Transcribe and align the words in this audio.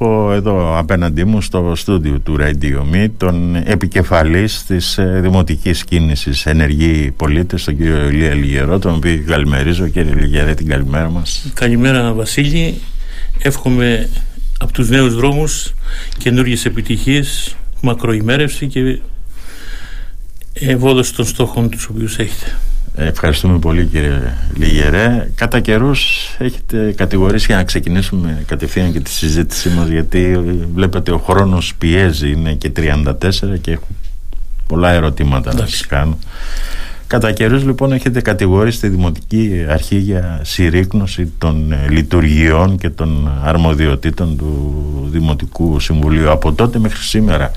έχω 0.00 0.32
εδώ 0.32 0.78
απέναντί 0.78 1.24
μου 1.24 1.40
στο 1.40 1.72
στούντιο 1.76 2.18
του 2.18 2.36
Radio 2.40 2.94
Me 2.94 3.08
τον 3.16 3.56
επικεφαλής 3.56 4.64
της 4.66 4.98
ε, 4.98 5.18
δημοτικής 5.22 5.84
κίνησης 5.84 6.46
ενεργοί 6.46 7.12
πολίτες, 7.16 7.64
τον 7.64 7.76
κύριο 7.76 8.08
Ηλία 8.08 8.34
Λιγερό, 8.34 8.78
τον 8.78 8.94
οποίο 8.94 9.22
καλημερίζω. 9.26 9.88
Κύριε 9.88 10.14
Λιγερέ, 10.14 10.54
την 10.54 10.68
καλημέρα 10.68 11.10
μας. 11.10 11.50
Καλημέρα 11.54 12.12
Βασίλη. 12.12 12.80
Εύχομαι 13.38 14.08
από 14.58 14.72
τους 14.72 14.88
νέους 14.88 15.14
δρόμους 15.14 15.74
καινούργιες 16.18 16.64
επιτυχίες, 16.64 17.56
μακροημέρευση 17.80 18.66
και 18.66 19.00
ευόδοση 20.52 21.14
των 21.14 21.24
στόχων 21.24 21.70
τους 21.70 21.86
οποίους 21.86 22.18
έχετε. 22.18 22.56
Ευχαριστούμε 23.00 23.58
πολύ 23.58 23.84
κύριε 23.84 24.32
Λιγερέ. 24.56 25.30
Κατά 25.34 25.60
καιρούς 25.60 26.30
έχετε 26.38 26.92
κατηγορήσει 26.96 27.46
για 27.46 27.56
να 27.56 27.64
ξεκινήσουμε 27.64 28.44
κατευθείαν 28.46 28.92
και 28.92 29.00
τη 29.00 29.10
συζήτησή 29.10 29.68
μας 29.68 29.88
γιατί 29.88 30.38
βλέπετε 30.74 31.10
ο 31.10 31.18
χρόνος 31.18 31.74
πιέζει, 31.78 32.30
είναι 32.30 32.52
και 32.52 32.72
34 32.76 33.12
και 33.60 33.70
έχω 33.70 33.86
πολλά 34.66 34.90
ερωτήματα 34.90 35.54
να 35.54 35.66
σας 35.66 35.86
κάνω. 35.86 36.18
Κατά 37.06 37.32
καιρούς 37.32 37.64
λοιπόν 37.64 37.92
έχετε 37.92 38.20
κατηγορήσει 38.20 38.80
τη 38.80 38.88
Δημοτική 38.88 39.64
Αρχή 39.68 39.96
για 39.96 40.40
συρρήκνωση 40.44 41.32
των 41.38 41.74
λειτουργιών 41.90 42.78
και 42.78 42.90
των 42.90 43.32
αρμοδιοτήτων 43.42 44.36
του 44.36 45.08
Δημοτικού 45.10 45.80
Συμβουλίου. 45.80 46.30
Από 46.30 46.52
τότε 46.52 46.78
μέχρι 46.78 47.02
σήμερα 47.02 47.50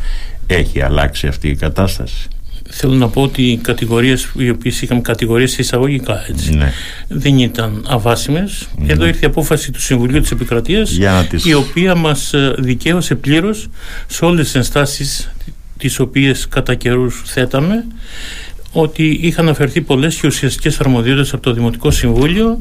έχει 0.47 0.81
αλλάξει 0.81 1.27
αυτή 1.27 1.47
η 1.47 1.55
κατάσταση; 1.55 2.27
Θέλω 2.73 2.93
να 2.93 3.07
πω 3.09 3.21
ότι 3.21 3.41
οι 3.41 3.57
κατηγορίες 3.57 4.31
οι 4.37 4.49
οποίες 4.49 4.81
είχαμε 4.81 5.01
κατηγορίες 5.01 5.57
εισαγωγικά 5.57 6.25
έτσι, 6.29 6.53
ναι. 6.53 6.71
δεν 7.07 7.37
ήταν 7.37 7.85
αβάσιμες 7.87 8.67
ναι. 8.77 8.91
εδώ 8.93 9.05
ήρθε 9.05 9.19
η 9.23 9.25
απόφαση 9.25 9.71
του 9.71 9.81
Συμβουλίου 9.81 10.21
της 10.21 10.31
Επικρατείας 10.31 10.97
η 11.43 11.53
οποία 11.53 11.95
μας 11.95 12.33
ε, 12.33 12.55
δικαίωσε 12.57 13.15
πλήρως 13.15 13.69
σε 14.07 14.25
όλες 14.25 14.45
τις 14.45 14.55
ενστάσεις 14.55 15.31
τις 15.77 15.99
οποίες 15.99 16.47
κατά 16.47 16.75
καιρούς 16.75 17.21
θέταμε 17.25 17.85
ότι 18.71 19.19
είχαν 19.21 19.49
αφαιρθεί 19.49 19.81
πολλές 19.81 20.15
και 20.15 20.27
ουσιαστικές 20.27 20.79
αρμοδιότητες 20.79 21.33
από 21.33 21.43
το 21.43 21.53
Δημοτικό 21.53 21.91
Συμβούλιο 21.91 22.59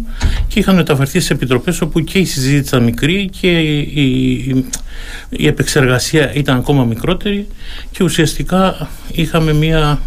και 0.48 0.58
είχαν 0.58 0.75
μεταφερθεί 0.75 1.20
σε 1.20 1.33
επιτροπές 1.33 1.80
όπου 1.80 2.00
και 2.00 2.19
η 2.19 2.25
συζήτηση 2.25 2.69
ήταν 2.69 2.83
μικρή 2.83 3.28
και 3.41 3.58
η, 3.58 4.64
η, 5.31 5.47
επεξεργασία 5.47 6.34
ήταν 6.34 6.56
ακόμα 6.56 6.84
μικρότερη. 6.84 7.47
Και 7.91 8.05
ουσιαστικά 8.05 8.88
είχαμε 9.12 9.53
μία 9.53 10.00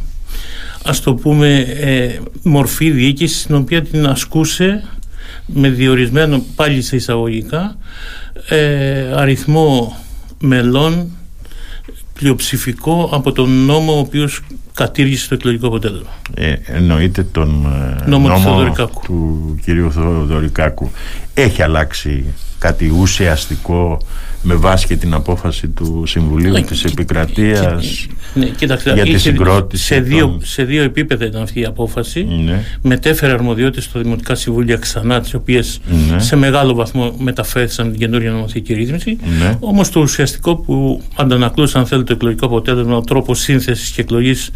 ας 0.83 1.01
το 1.01 1.13
πούμε 1.13 1.59
ε, 1.59 2.19
μορφή 2.43 2.89
διοίκησης 2.89 3.39
στην 3.41 3.55
οποία 3.55 3.81
την 3.81 4.05
ασκούσε 4.07 4.83
με 5.45 5.69
διορισμένο 5.69 6.43
πάλι 6.55 6.81
σε 6.81 6.95
εισαγωγικά 6.95 7.77
ε, 8.49 9.13
αριθμό 9.15 9.97
μελών 10.39 11.11
πλειοψηφικό 12.13 13.09
από 13.13 13.31
τον 13.31 13.65
νόμο 13.65 13.95
ο 13.95 13.99
οποίος 13.99 14.41
κατήργησε 14.73 15.27
το 15.27 15.35
εκλογικό 15.35 15.67
αποτέλεσμα. 15.67 16.09
Ε, 16.33 16.53
εννοείται 16.65 17.23
τον 17.23 17.65
ε, 17.65 18.09
νόμο, 18.09 18.27
νόμο 18.27 18.73
του, 18.75 18.89
του 19.03 19.59
κυρίου 19.63 19.91
Θοδωρικάκου. 19.91 20.91
Έχει 21.33 21.61
αλλάξει 21.61 22.25
κάτι 22.63 22.93
ουσιαστικό 22.99 23.97
με 24.43 24.55
βάση 24.55 24.87
και 24.87 24.95
την 24.95 25.13
απόφαση 25.13 25.67
του 25.67 26.03
Συμβουλίου 26.05 26.51
ναι, 26.51 26.61
της 26.61 26.83
Επικρατείας 26.83 28.07
ναι, 28.33 28.51
για 28.93 29.03
τη 29.03 29.17
συγκρότηση 29.17 29.83
σε, 29.83 29.99
δύο, 29.99 30.39
σε 30.43 30.63
δύο 30.63 30.83
επίπεδα 30.83 31.25
ήταν 31.25 31.41
αυτή 31.41 31.59
η 31.59 31.65
απόφαση 31.65 32.27
ναι. 32.45 32.63
μετέφερε 32.81 33.31
αρμοδιότητες 33.31 33.83
στο 33.83 33.99
Δημοτικά 34.01 34.35
Συμβούλια 34.35 34.75
ξανά 34.77 35.21
τις 35.21 35.33
οποίες 35.33 35.79
ναι. 36.11 36.19
σε 36.19 36.35
μεγάλο 36.35 36.73
βαθμό 36.73 37.15
μεταφέρθησαν 37.17 37.89
την 37.91 37.99
καινούργια 37.99 38.31
νομοθετική 38.31 38.73
ρύθμιση 38.73 39.17
ναι. 39.39 39.57
όμως 39.59 39.89
το 39.89 39.99
ουσιαστικό 39.99 40.55
που 40.55 41.01
αντανακλούσε 41.15 41.77
αν 41.77 41.85
θέλετε 41.85 42.07
το 42.07 42.13
εκλογικό 42.13 42.45
αποτέλεσμα 42.45 42.95
ο 42.95 43.01
τρόπος 43.01 43.39
σύνθεσης 43.39 43.89
και 43.89 44.01
εκλογής 44.01 44.51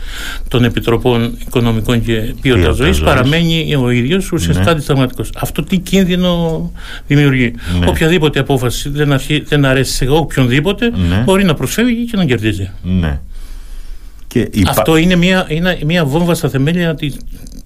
των 0.48 0.64
Επιτροπών 0.64 1.38
Οικονομικών 1.48 2.04
και 2.04 2.34
Ποιότητας 2.42 2.76
Ζωής 2.76 3.00
παραμένει 3.00 3.76
ο 3.76 3.90
ίδιος 3.90 4.32
ουσιαστικά 4.32 4.74
ναι. 4.74 5.06
Αυτό 5.36 5.64
τι 5.64 5.78
κίνδυνο 5.78 6.72
δημιουργεί; 7.08 7.54
Ναι. 7.80 7.86
Οποιαδήποτε 7.98 8.40
απόφαση 8.40 8.90
δεν, 8.90 9.14
αρχί, 9.14 9.40
δεν 9.40 9.66
αρέσει 9.66 9.94
σε 9.94 10.08
οποιονδήποτε 10.08 10.90
ναι. 10.90 11.22
μπορεί 11.26 11.44
να 11.44 11.54
προσφεύγει 11.54 12.06
και 12.06 12.18
να 12.18 12.26
κερδίζει. 12.26 12.72
Ναι. 12.84 13.20
Και 14.28 14.50
Αυτό 14.68 14.96
είναι 14.96 15.16
μια, 15.16 15.46
είναι 15.50 15.80
μια 15.86 16.06
βόμβα 16.06 16.36
στα 16.36 16.50
θεμέλια 16.50 16.96
της 16.96 17.18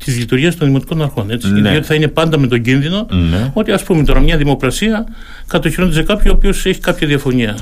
της 0.04 0.18
λειτουργίας 0.18 0.56
των 0.56 0.68
δημοτικών 0.68 1.02
αρχών. 1.02 1.32
Έτσι, 1.32 1.52
ναι. 1.52 1.70
Διότι 1.70 1.86
θα 1.86 1.96
είναι 1.96 2.08
πάντα 2.08 2.38
με 2.38 2.48
τον 2.48 2.62
κίνδυνο 2.62 3.08
ναι. 3.12 3.52
ότι, 3.54 3.72
ας 3.72 3.84
πούμε, 3.84 4.04
τώρα 4.04 4.20
μια 4.20 4.38
δημοκρασία 4.38 5.06
κατοχυρώνεται 5.48 5.96
σε 5.96 6.04
κάποιον 6.04 6.34
ο 6.34 6.38
οποίος 6.38 6.66
έχει 6.66 6.80
κάποια 6.80 7.08
διαφωνία. 7.08 7.58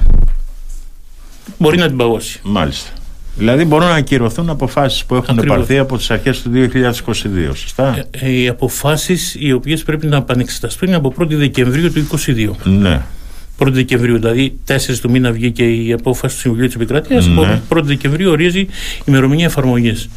Μπορεί 1.57 1.77
να 1.77 1.87
την 1.87 1.97
παγώσει. 1.97 2.39
Μάλιστα. 2.43 2.89
Δηλαδή 3.39 3.65
μπορούν 3.65 3.87
να 3.87 3.93
ακυρωθούν 3.95 4.49
αποφάσεις 4.49 5.05
που 5.05 5.15
έχουν 5.15 5.37
Ακριβώς. 5.37 5.57
πάρθει 5.57 5.77
από 5.77 5.97
τις 5.97 6.11
αρχές 6.11 6.41
του 6.41 6.49
2022, 6.49 7.55
σωστά; 7.55 8.05
Ε, 8.11 8.25
ε, 8.25 8.31
οι 8.31 8.47
αποφάσεις 8.47 9.35
οι 9.39 9.51
οποίες 9.51 9.83
πρέπει 9.83 10.07
να 10.07 10.17
επανεξεταστούν 10.17 10.87
είναι 10.87 10.97
από 10.97 11.13
1η 11.19 11.35
Δεκεμβρίου 11.35 11.91
του 11.91 11.99
2022. 11.99 12.55
Ναι. 12.63 13.01
1η 13.59 13.71
Δεκεμβρίου, 13.71 14.17
δηλαδή 14.17 14.59
4 14.67 14.99
του 15.01 15.09
μήνα 15.09 15.31
βγήκε 15.31 15.63
η 15.63 15.93
απόφαση 15.93 16.35
του 16.35 16.41
Συμβουλίου 16.41 16.65
της 16.65 16.75
Επικρατεία. 16.75 17.21
Ναι. 17.21 17.61
1η 17.69 17.83
Δεκεμβρίου 17.83 18.29
ορίζει 18.29 18.59
η 18.59 18.69
ημερομηνία 19.05 19.45
εφαρμογής. 19.45 20.09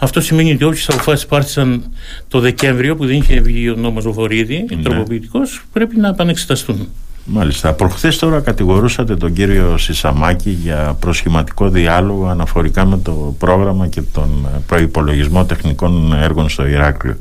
Αυτό 0.00 0.20
σημαίνει 0.20 0.52
ότι 0.52 0.64
όποιες 0.64 0.88
αποφάσεις 0.88 1.26
πάρθησαν 1.26 1.82
το 2.28 2.40
Δεκέμβριο, 2.40 2.96
που 2.96 3.06
δεν 3.06 3.16
είχε 3.16 3.40
βγει 3.40 3.70
ο 3.70 3.74
νόμος 3.76 4.04
Βορύδη, 4.08 4.66
ναι. 4.76 4.82
τροποποιητικός, 4.82 5.64
πρέπει 5.72 5.96
να 5.96 6.08
επανεξεταστούν. 6.08 6.88
Μάλιστα. 7.32 7.72
Προχθές 7.72 8.18
τώρα 8.18 8.40
κατηγορούσατε 8.40 9.16
τον 9.16 9.32
κύριο 9.32 9.78
Σισαμάκη 9.78 10.50
για 10.50 10.96
προσχηματικό 11.00 11.68
διάλογο 11.68 12.26
αναφορικά 12.26 12.86
με 12.86 12.98
το 12.98 13.34
πρόγραμμα 13.38 13.86
και 13.86 14.02
τον 14.12 14.48
προϋπολογισμό 14.66 15.44
τεχνικών 15.44 16.12
έργων 16.12 16.48
στο 16.48 16.66
Ηράκλειο. 16.66 17.16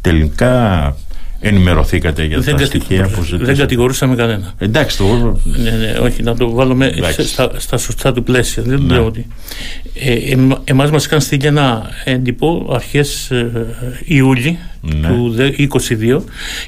Τελικά 0.00 0.96
ενημερωθήκατε 1.40 2.24
για 2.24 2.38
δεν 2.38 2.56
τα 2.56 2.64
στοιχεία 2.64 3.02
που 3.02 3.22
ζητήσατε. 3.22 3.44
Δεν 3.44 3.56
κατηγορούσαμε 3.56 4.14
κανένα. 4.14 4.52
Εντάξει, 4.58 4.96
το 4.96 5.38
ναι, 5.44 5.70
ναι, 5.70 5.98
όχι, 5.98 6.22
να 6.22 6.36
το 6.36 6.50
βάλουμε 6.50 6.92
στα, 7.22 7.50
στα, 7.56 7.76
σωστά 7.76 8.12
του 8.12 8.22
πλαίσια. 8.22 8.62
Δεν 8.62 8.82
ναι. 8.82 8.94
λέω 8.94 9.06
ότι. 9.06 9.26
Ε, 9.94 10.12
ε, 10.12 10.36
εμάς 10.64 10.90
μας 10.90 11.04
είχαν 11.04 11.20
στείλει 11.20 11.46
ένα 11.46 11.90
έντυπο 12.04 12.70
αρχές 12.74 13.30
ε, 13.30 13.50
Ιούλη 14.04 14.58
ναι. 14.80 15.08
του 15.08 15.34
2022 15.38 16.22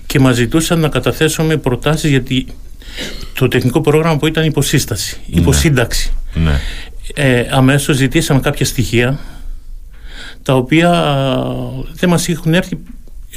και 0.07 0.19
μας 0.19 0.35
ζητούσαν 0.35 0.79
να 0.79 0.89
καταθέσουμε 0.89 1.57
προτάσεις 1.57 2.11
για 2.11 2.23
το 3.35 3.49
τεχνικό 3.49 3.81
πρόγραμμα 3.81 4.17
που 4.17 4.27
ήταν 4.27 4.45
υποσύσταση, 4.45 5.17
ναι. 5.27 5.41
υποσύνταξη. 5.41 6.13
Ναι. 6.35 6.61
Ε, 7.15 7.47
αμέσως 7.51 7.97
ζητήσαμε 7.97 8.41
κάποια 8.41 8.67
στοιχεία 8.67 9.19
τα 10.43 10.55
οποία 10.55 10.91
δεν 11.93 12.09
μας 12.09 12.29
έχουν 12.29 12.55
έρθει 12.55 12.79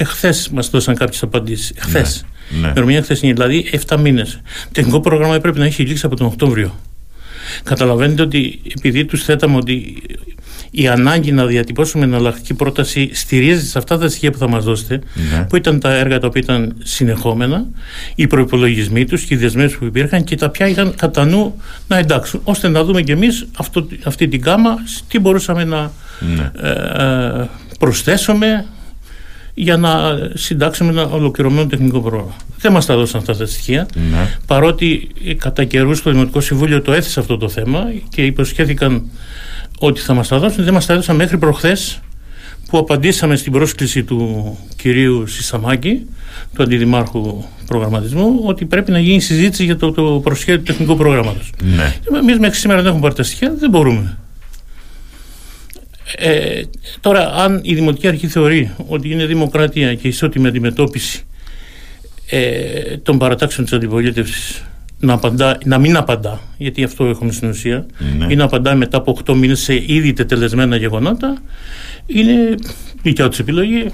Εχθές 0.00 0.48
μας 0.48 0.70
δώσαν 0.70 0.94
κάποιες 0.94 1.22
απαντήσεις. 1.22 1.72
Εχθές. 1.76 2.24
Ναι. 2.50 2.58
ναι. 2.58 2.66
Ημερομηνία 2.68 3.02
χθε 3.02 3.18
είναι 3.20 3.32
δηλαδή 3.32 3.80
7 3.86 3.96
μήνες. 4.00 4.40
Τεχνικό 4.72 5.00
πρόγραμμα 5.00 5.34
έπρεπε 5.34 5.58
να 5.58 5.64
έχει 5.64 5.82
λήξει 5.82 6.06
από 6.06 6.16
τον 6.16 6.26
Οκτώβριο. 6.26 6.74
Καταλαβαίνετε 7.62 8.22
ότι 8.22 8.60
επειδή 8.76 9.04
τους 9.04 9.24
θέταμε 9.24 9.56
ότι 9.56 10.02
η 10.70 10.88
ανάγκη 10.88 11.32
να 11.32 11.46
διατυπώσουμε 11.46 12.04
εναλλακτική 12.04 12.54
πρόταση 12.54 13.10
στηρίζεται 13.12 13.66
σε 13.66 13.78
αυτά 13.78 13.98
τα 13.98 14.08
στοιχεία 14.08 14.30
που 14.30 14.38
θα 14.38 14.48
μας 14.48 14.64
δώσετε, 14.64 15.00
ναι. 15.32 15.46
που 15.48 15.56
ήταν 15.56 15.80
τα 15.80 15.94
έργα 15.94 16.18
τα 16.18 16.26
οποία 16.26 16.42
ήταν 16.44 16.74
συνεχόμενα, 16.82 17.66
οι 18.14 18.26
προπολογισμοί 18.26 19.04
τους 19.04 19.24
και 19.24 19.34
οι 19.34 19.36
δεσμεύσεις 19.36 19.78
που 19.78 19.84
υπήρχαν 19.84 20.24
και 20.24 20.36
τα 20.36 20.48
ποια 20.48 20.68
είχαν 20.68 20.94
κατά 20.94 21.24
νου 21.24 21.62
να 21.88 21.98
εντάξουν, 21.98 22.40
ώστε 22.44 22.68
να 22.68 22.84
δούμε 22.84 23.02
κι 23.02 23.10
εμείς 23.10 23.46
αυτή 24.04 24.28
την 24.28 24.42
κάμα 24.42 24.76
τι 25.08 25.18
μπορούσαμε 25.18 25.64
να 25.64 25.92
ναι. 26.36 26.50
ε, 26.60 26.70
ε, 27.40 27.48
προσθέσουμε 27.78 28.66
για 29.60 29.76
να 29.76 29.90
συντάξουμε 30.34 30.90
ένα 30.90 31.06
ολοκληρωμένο 31.06 31.66
τεχνικό 31.66 32.00
πρόγραμμα. 32.00 32.36
Δεν 32.58 32.72
μας 32.72 32.86
τα 32.86 32.96
δώσαν 32.96 33.20
αυτά 33.20 33.36
τα 33.36 33.46
στοιχεία. 33.46 33.86
Ναι. 34.10 34.38
Παρότι 34.46 35.08
κατά 35.38 35.64
καιρούς 35.64 36.02
το 36.02 36.10
Δημοτικό 36.10 36.40
Συμβούλιο 36.40 36.82
το 36.82 36.92
έθεσε 36.92 37.20
αυτό 37.20 37.36
το 37.36 37.48
θέμα 37.48 37.84
και 38.08 38.24
υποσχέθηκαν 38.24 39.02
ότι 39.78 40.00
θα 40.00 40.14
μας 40.14 40.28
τα 40.28 40.38
δώσουν, 40.38 40.64
δεν 40.64 40.72
μας 40.72 40.86
τα 40.86 40.92
έδωσαν 40.92 41.16
μέχρι 41.16 41.38
προχθές 41.38 42.00
που 42.70 42.78
απαντήσαμε 42.78 43.36
στην 43.36 43.52
πρόσκληση 43.52 44.04
του 44.04 44.58
κυρίου 44.76 45.26
Σισαμάκη, 45.26 46.06
του 46.54 46.62
Αντιδημάρχου 46.62 47.44
Προγραμματισμού, 47.66 48.42
ότι 48.44 48.64
πρέπει 48.64 48.90
να 48.90 48.98
γίνει 48.98 49.20
συζήτηση 49.20 49.64
για 49.64 49.76
το, 49.76 49.92
το 49.92 50.02
προσχέδιο 50.02 50.56
του 50.56 50.62
τεχνικού 50.62 50.96
προγράμματος. 50.96 51.52
Ναι. 51.62 51.94
Εμείς 52.18 52.38
μέχρι 52.38 52.58
σήμερα 52.58 52.78
δεν 52.78 52.86
έχουμε 52.86 53.02
πάρει 53.02 53.14
τα 53.14 53.22
στοιχεία, 53.22 53.54
δεν 53.58 53.70
μπορούμε. 53.70 54.16
Ε, 56.16 56.62
τώρα, 57.00 57.34
αν 57.34 57.60
η 57.62 57.74
Δημοτική 57.74 58.08
Αρχή 58.08 58.26
θεωρεί 58.26 58.74
ότι 58.86 59.10
είναι 59.10 59.26
δημοκρατία 59.26 59.94
και 59.94 60.08
ισότιμη 60.08 60.46
αντιμετώπιση 60.46 61.22
ε, 62.30 62.96
των 62.96 63.18
παρατάξεων 63.18 63.66
της 63.66 63.76
αντιπολίτευσης 63.76 64.64
να, 65.00 65.20
να 65.64 65.78
μην 65.78 65.96
απαντά, 65.96 66.40
γιατί 66.56 66.84
αυτό 66.84 67.04
έχουμε 67.04 67.32
στην 67.32 67.48
ουσία, 67.48 67.86
ναι. 68.18 68.26
ή 68.28 68.36
να 68.36 68.44
απαντά 68.44 68.74
μετά 68.74 68.96
από 68.96 69.18
8 69.24 69.34
μήνες 69.34 69.60
σε 69.60 69.74
ήδη 69.86 70.12
τετελεσμένα 70.12 70.76
γεγονότα, 70.76 71.42
είναι 72.06 72.54
δικιά 73.02 73.28
της 73.28 73.38
επιλογή. 73.38 73.90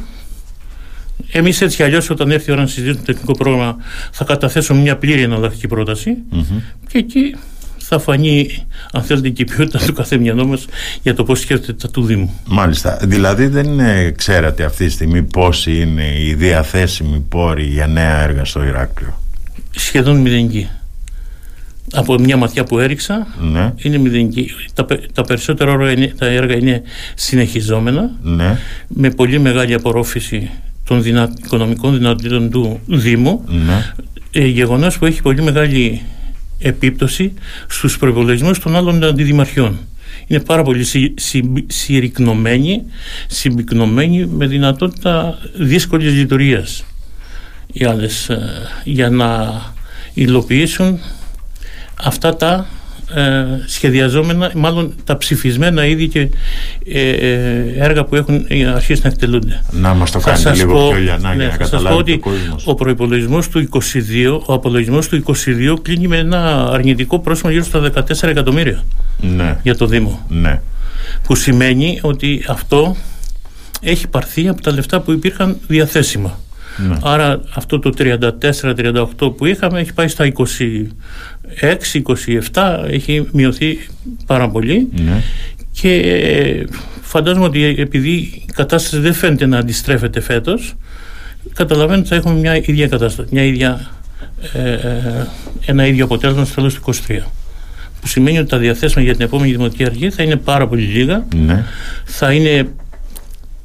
Εμείς 1.32 1.60
έτσι 1.60 1.76
κι 1.76 1.82
αλλιώς, 1.82 2.10
όταν 2.10 2.30
έρθει 2.30 2.50
η 2.50 2.52
ώρα 2.52 2.60
να 2.60 2.66
συζητήσουμε 2.66 3.04
το 3.04 3.12
τεχνικό 3.12 3.32
πρόγραμμα, 3.32 3.76
θα 4.10 4.24
καταθέσουμε 4.24 4.80
μια 4.80 4.96
πλήρη 4.96 5.22
εναλλακτική 5.22 5.66
και 6.88 6.98
εκεί 6.98 7.34
θα 7.86 7.98
φανεί, 7.98 8.66
αν 8.92 9.02
θέλετε, 9.02 9.28
και 9.28 9.42
η 9.42 9.44
ποιότητα 9.44 9.78
του 9.86 9.92
καθεμιανό 9.92 10.46
μας 10.46 10.64
για 11.02 11.14
το 11.14 11.24
πώς 11.24 11.40
σκέφτεται 11.40 11.72
τα 11.72 11.90
του 11.90 12.04
Δήμου. 12.04 12.40
Μάλιστα. 12.46 12.98
Δηλαδή, 13.02 13.46
δεν 13.46 13.66
ξέρατε 14.16 14.64
αυτή 14.64 14.86
τη 14.86 14.90
στιγμή 14.90 15.22
πόσοι 15.22 15.80
είναι 15.80 16.12
οι 16.18 16.34
διαθέσιμοι 16.34 17.24
πόροι 17.28 17.64
για 17.64 17.86
νέα 17.86 18.22
έργα 18.22 18.44
στο 18.44 18.64
Ηράκλειο; 18.64 19.20
Σχεδόν 19.70 20.16
μηδενική. 20.16 20.68
Από 21.92 22.18
μια 22.18 22.36
ματιά 22.36 22.64
που 22.64 22.78
έριξα, 22.78 23.26
ναι. 23.40 23.72
είναι 23.76 23.98
μηδενική. 23.98 24.50
Τα, 24.74 24.86
τα 25.12 25.22
περισσότερα 25.22 25.72
έργα 25.72 26.14
τα 26.14 26.26
έργα 26.26 26.56
είναι 26.56 26.82
συνεχιζόμενα, 27.14 28.10
ναι. 28.22 28.58
με 28.88 29.10
πολύ 29.10 29.38
μεγάλη 29.38 29.74
απορρόφηση 29.74 30.50
των 30.84 31.02
δυνα, 31.02 31.32
οικονομικών 31.44 31.98
δυνατοτήτων 31.98 32.50
του 32.50 32.80
Δήμου. 32.86 33.44
Ναι. 33.48 33.92
Ε, 34.30 34.46
γεγονός 34.46 34.98
που 34.98 35.06
έχει 35.06 35.22
πολύ 35.22 35.42
μεγάλη 35.42 36.02
επίπτωση 36.58 37.32
στους 37.68 37.98
προϋπολογισμούς 37.98 38.58
των 38.58 38.76
άλλων 38.76 39.04
αντιδημαρχιών. 39.04 39.78
Είναι 40.26 40.40
πάρα 40.40 40.62
πολύ 40.62 40.84
συ, 40.84 41.14
συρρυκνωμένοι, 41.66 42.82
συμπυκνωμένοι 43.26 44.26
με 44.26 44.46
δυνατότητα 44.46 45.38
δύσκολης 45.54 46.12
λειτουργίας 46.12 46.84
οι 47.76 47.84
άλλες, 47.84 48.28
ε, 48.28 48.68
για 48.84 49.10
να 49.10 49.62
υλοποιήσουν 50.14 51.00
αυτά 52.04 52.36
τα 52.36 52.54
ε, 52.54 52.66
σχεδιαζόμενα, 53.66 54.50
μάλλον 54.54 54.94
τα 55.04 55.16
ψηφισμένα 55.16 55.86
ήδη 55.86 56.08
και 56.08 56.28
ε, 56.86 57.08
ε, 57.08 57.74
έργα 57.76 58.04
που 58.04 58.16
έχουν 58.16 58.46
αρχίσει 58.74 59.00
να 59.02 59.08
εκτελούνται. 59.08 59.62
Να 59.70 59.94
μας 59.94 60.10
το 60.10 60.18
κάνετε 60.18 60.54
λίγο 60.54 60.72
πω, 60.72 60.88
πιο 60.88 60.98
λιανά 60.98 61.34
ναι, 61.34 61.42
για 61.42 61.52
να 61.52 61.56
καταλάβει 61.56 61.96
ότι 61.96 62.20
ο 62.64 62.74
προϋπολογισμός 62.74 63.48
του 63.48 63.68
22, 63.72 64.40
ο 64.46 64.52
απολογισμός 64.52 65.08
του 65.08 65.24
22 65.26 65.76
κλείνει 65.82 66.08
με 66.08 66.16
ένα 66.16 66.68
αρνητικό 66.72 67.18
πρόσημο 67.18 67.52
γύρω 67.52 67.64
στα 67.64 67.92
14 67.94 68.22
εκατομμύρια 68.22 68.84
ναι. 69.20 69.56
για 69.62 69.76
το 69.76 69.86
Δήμο. 69.86 70.26
Ναι. 70.28 70.60
Που 71.22 71.34
σημαίνει 71.34 71.98
ότι 72.02 72.44
αυτό 72.48 72.96
έχει 73.80 74.08
πάρθει 74.08 74.48
από 74.48 74.60
τα 74.60 74.72
λεφτά 74.72 75.00
που 75.00 75.12
υπήρχαν 75.12 75.56
διαθέσιμα. 75.66 76.38
Ναι. 76.76 76.96
Άρα 77.02 77.40
αυτό 77.54 77.78
το 77.78 77.92
34-38 77.98 79.36
που 79.36 79.46
είχαμε 79.46 79.80
έχει 79.80 79.92
πάει 79.92 80.08
στα 80.08 80.24
26-27, 82.52 82.84
έχει 82.90 83.28
μειωθεί 83.32 83.78
πάρα 84.26 84.48
πολύ. 84.48 84.88
Ναι. 85.04 85.22
Και 85.72 85.94
ε, 85.94 86.64
φαντάζομαι 87.02 87.44
ότι 87.44 87.64
επειδή 87.64 88.10
η 88.10 88.44
κατάσταση 88.54 88.98
δεν 88.98 89.12
φαίνεται 89.12 89.46
να 89.46 89.58
αντιστρέφεται 89.58 90.20
φέτος, 90.20 90.74
καταλαβαίνω 91.54 91.98
ότι 91.98 92.08
θα 92.08 92.14
έχουμε 92.14 92.34
μια 92.34 92.56
ίδια 92.56 92.88
κατάσταση, 92.88 93.28
μια 93.32 93.44
ίδια, 93.44 93.90
ε, 94.52 94.72
ε, 94.72 95.26
ένα 95.66 95.86
ίδιο 95.86 96.04
αποτέλεσμα 96.04 96.44
στο 96.44 96.54
τέλος 96.54 96.74
του 96.74 96.94
23 97.08 97.18
που 98.04 98.10
σημαίνει 98.10 98.38
ότι 98.38 98.48
τα 98.48 98.58
διαθέσιμα 98.58 99.04
για 99.04 99.12
την 99.12 99.24
επόμενη 99.24 99.50
δημοτική 99.52 99.84
αρχή 99.84 100.10
θα 100.10 100.22
είναι 100.22 100.36
πάρα 100.36 100.68
πολύ 100.68 100.82
λίγα. 100.82 101.24
Ναι. 101.36 101.64
Θα 102.04 102.32
είναι 102.32 102.68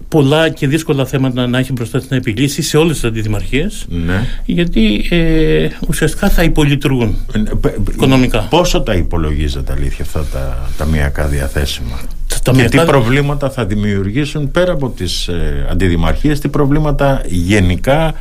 πολλά 0.09 0.49
και 0.49 0.67
δύσκολα 0.67 1.05
θέματα 1.05 1.47
να 1.47 1.59
έχει 1.59 1.71
μπροστά 1.71 2.01
να 2.09 2.15
επιλύσει 2.15 2.61
σε 2.61 2.77
όλες 2.77 2.93
τις 2.93 3.03
αντιδημαρχίες 3.03 3.85
ναι. 3.89 4.27
γιατί 4.45 5.07
ε, 5.09 5.67
ουσιαστικά 5.87 6.29
θα 6.29 6.43
υπολειτουργούν 6.43 7.17
ε, 7.35 7.69
οικονομικά. 7.93 8.39
Πόσο 8.49 8.81
τα 8.81 8.93
υπολογίζετε 8.93 9.73
αλήθεια 9.77 10.05
αυτά 10.05 10.25
τα 10.33 10.69
ταμιακά 10.77 11.25
διαθέσιμα; 11.25 11.99
Τα 12.43 12.51
και 12.51 12.63
τι 12.63 12.77
προβλήματα 12.77 13.49
θα 13.49 13.65
δημιουργήσουν 13.65 14.51
πέρα 14.51 14.71
από 14.71 14.89
τις 14.89 15.27
ε, 15.27 15.67
αντιδημαρχίες 15.71 16.39
τι 16.39 16.47
προβλήματα 16.47 17.21
γενικά 17.25 18.13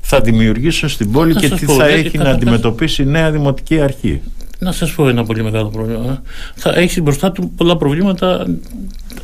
θα 0.00 0.20
δημιουργήσουν 0.20 0.88
στην 0.88 1.12
πόλη 1.12 1.34
και 1.34 1.48
τι 1.48 1.66
θα 1.66 1.86
έχει 1.86 2.18
να 2.18 2.30
αντιμετωπίσει 2.30 3.02
η 3.02 3.06
νέα 3.06 3.30
δημοτική 3.30 3.80
αρχή; 3.80 4.20
Να 4.58 4.72
σας 4.72 4.92
πω 4.92 5.08
ένα 5.08 5.24
πολύ 5.24 5.42
μεγάλο 5.42 5.68
πρόβλημα. 5.68 6.22
Θα 6.54 6.72
έχει 6.76 7.00
μπροστά 7.00 7.32
του 7.32 7.52
πολλά 7.56 7.76
προβλήματα 7.76 8.46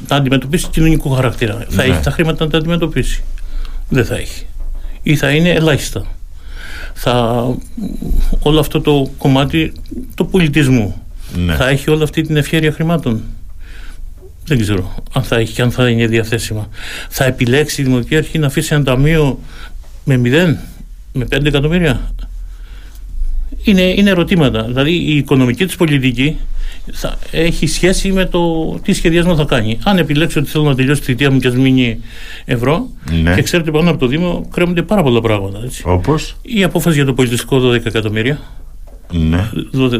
να 0.09 0.17
αντιμετωπίσει 0.17 0.69
κοινωνικό 0.71 1.09
χαρακτήρα. 1.09 1.55
Ναι. 1.55 1.65
Θα 1.69 1.83
έχει 1.83 2.01
τα 2.03 2.11
χρήματα 2.11 2.45
να 2.45 2.51
τα 2.51 2.59
αντιμετωπίσει. 2.59 3.23
Δεν 3.89 4.05
θα 4.05 4.17
έχει. 4.17 4.47
Ή 5.03 5.17
θα 5.17 5.31
είναι 5.31 5.51
ελάχιστα. 5.51 6.07
Θα, 6.95 7.47
όλο 8.39 8.61
αυτό 8.61 8.81
το 8.81 9.11
κομμάτι 9.19 9.73
του 10.15 10.27
πολιτισμού 10.27 11.03
ναι. 11.37 11.55
θα 11.55 11.69
έχει 11.69 11.91
όλη 11.91 12.03
αυτή 12.03 12.23
την 12.23 12.37
ευχαίρεια 12.37 12.73
χρημάτων. 12.73 13.23
Δεν 14.45 14.61
ξέρω 14.61 14.95
αν 15.13 15.23
θα 15.23 15.37
έχει 15.37 15.53
και 15.53 15.63
αν 15.63 15.71
θα 15.71 15.89
είναι 15.89 16.07
διαθέσιμα. 16.07 16.69
Θα 17.09 17.25
επιλέξει 17.25 17.81
η 17.81 17.85
Δημοτική 17.85 18.17
Αρχή 18.17 18.39
να 18.39 18.47
αφήσει 18.47 18.75
ένα 18.75 18.85
ταμείο 18.85 19.39
με 20.05 20.21
0, 20.25 20.57
με 21.13 21.25
5 21.25 21.45
εκατομμύρια 21.45 22.13
είναι, 23.65 23.83
είναι 23.83 24.11
ερωτήματα. 24.11 24.63
Δηλαδή 24.63 24.93
η 24.93 25.17
οικονομική 25.17 25.67
της 25.67 25.77
πολιτική 25.77 26.37
θα 26.93 27.19
έχει 27.31 27.67
σχέση 27.67 28.13
με 28.13 28.25
το 28.25 28.71
τι 28.83 28.93
σχεδιασμό 28.93 29.37
θα 29.37 29.45
κάνει. 29.45 29.79
Αν 29.85 29.99
επιλέξω 29.99 30.41
ότι 30.41 30.49
θέλω 30.49 30.65
να 30.65 30.75
τελειώσει 30.75 31.01
τη 31.01 31.07
θητεία 31.07 31.31
μου 31.31 31.39
και 31.39 31.49
ας 31.49 31.55
μείνει 31.55 32.01
ευρώ, 32.45 32.89
ναι. 33.23 33.35
και 33.35 33.43
ξέρετε 33.43 33.71
πάνω 33.71 33.91
από 33.91 33.99
το 33.99 34.07
Δήμο 34.07 34.49
κρέμονται 34.53 34.83
πάρα 34.83 35.03
πολλά 35.03 35.21
πράγματα. 35.21 35.59
Όπως; 35.85 36.37
Η 36.43 36.65
απόφαση 36.65 36.97
για 36.97 37.05
το 37.05 37.15
πολιτιστικό 37.15 37.71
12 37.71 37.87
εκατομμύρια. 37.87 38.41
Ναι. 39.13 39.49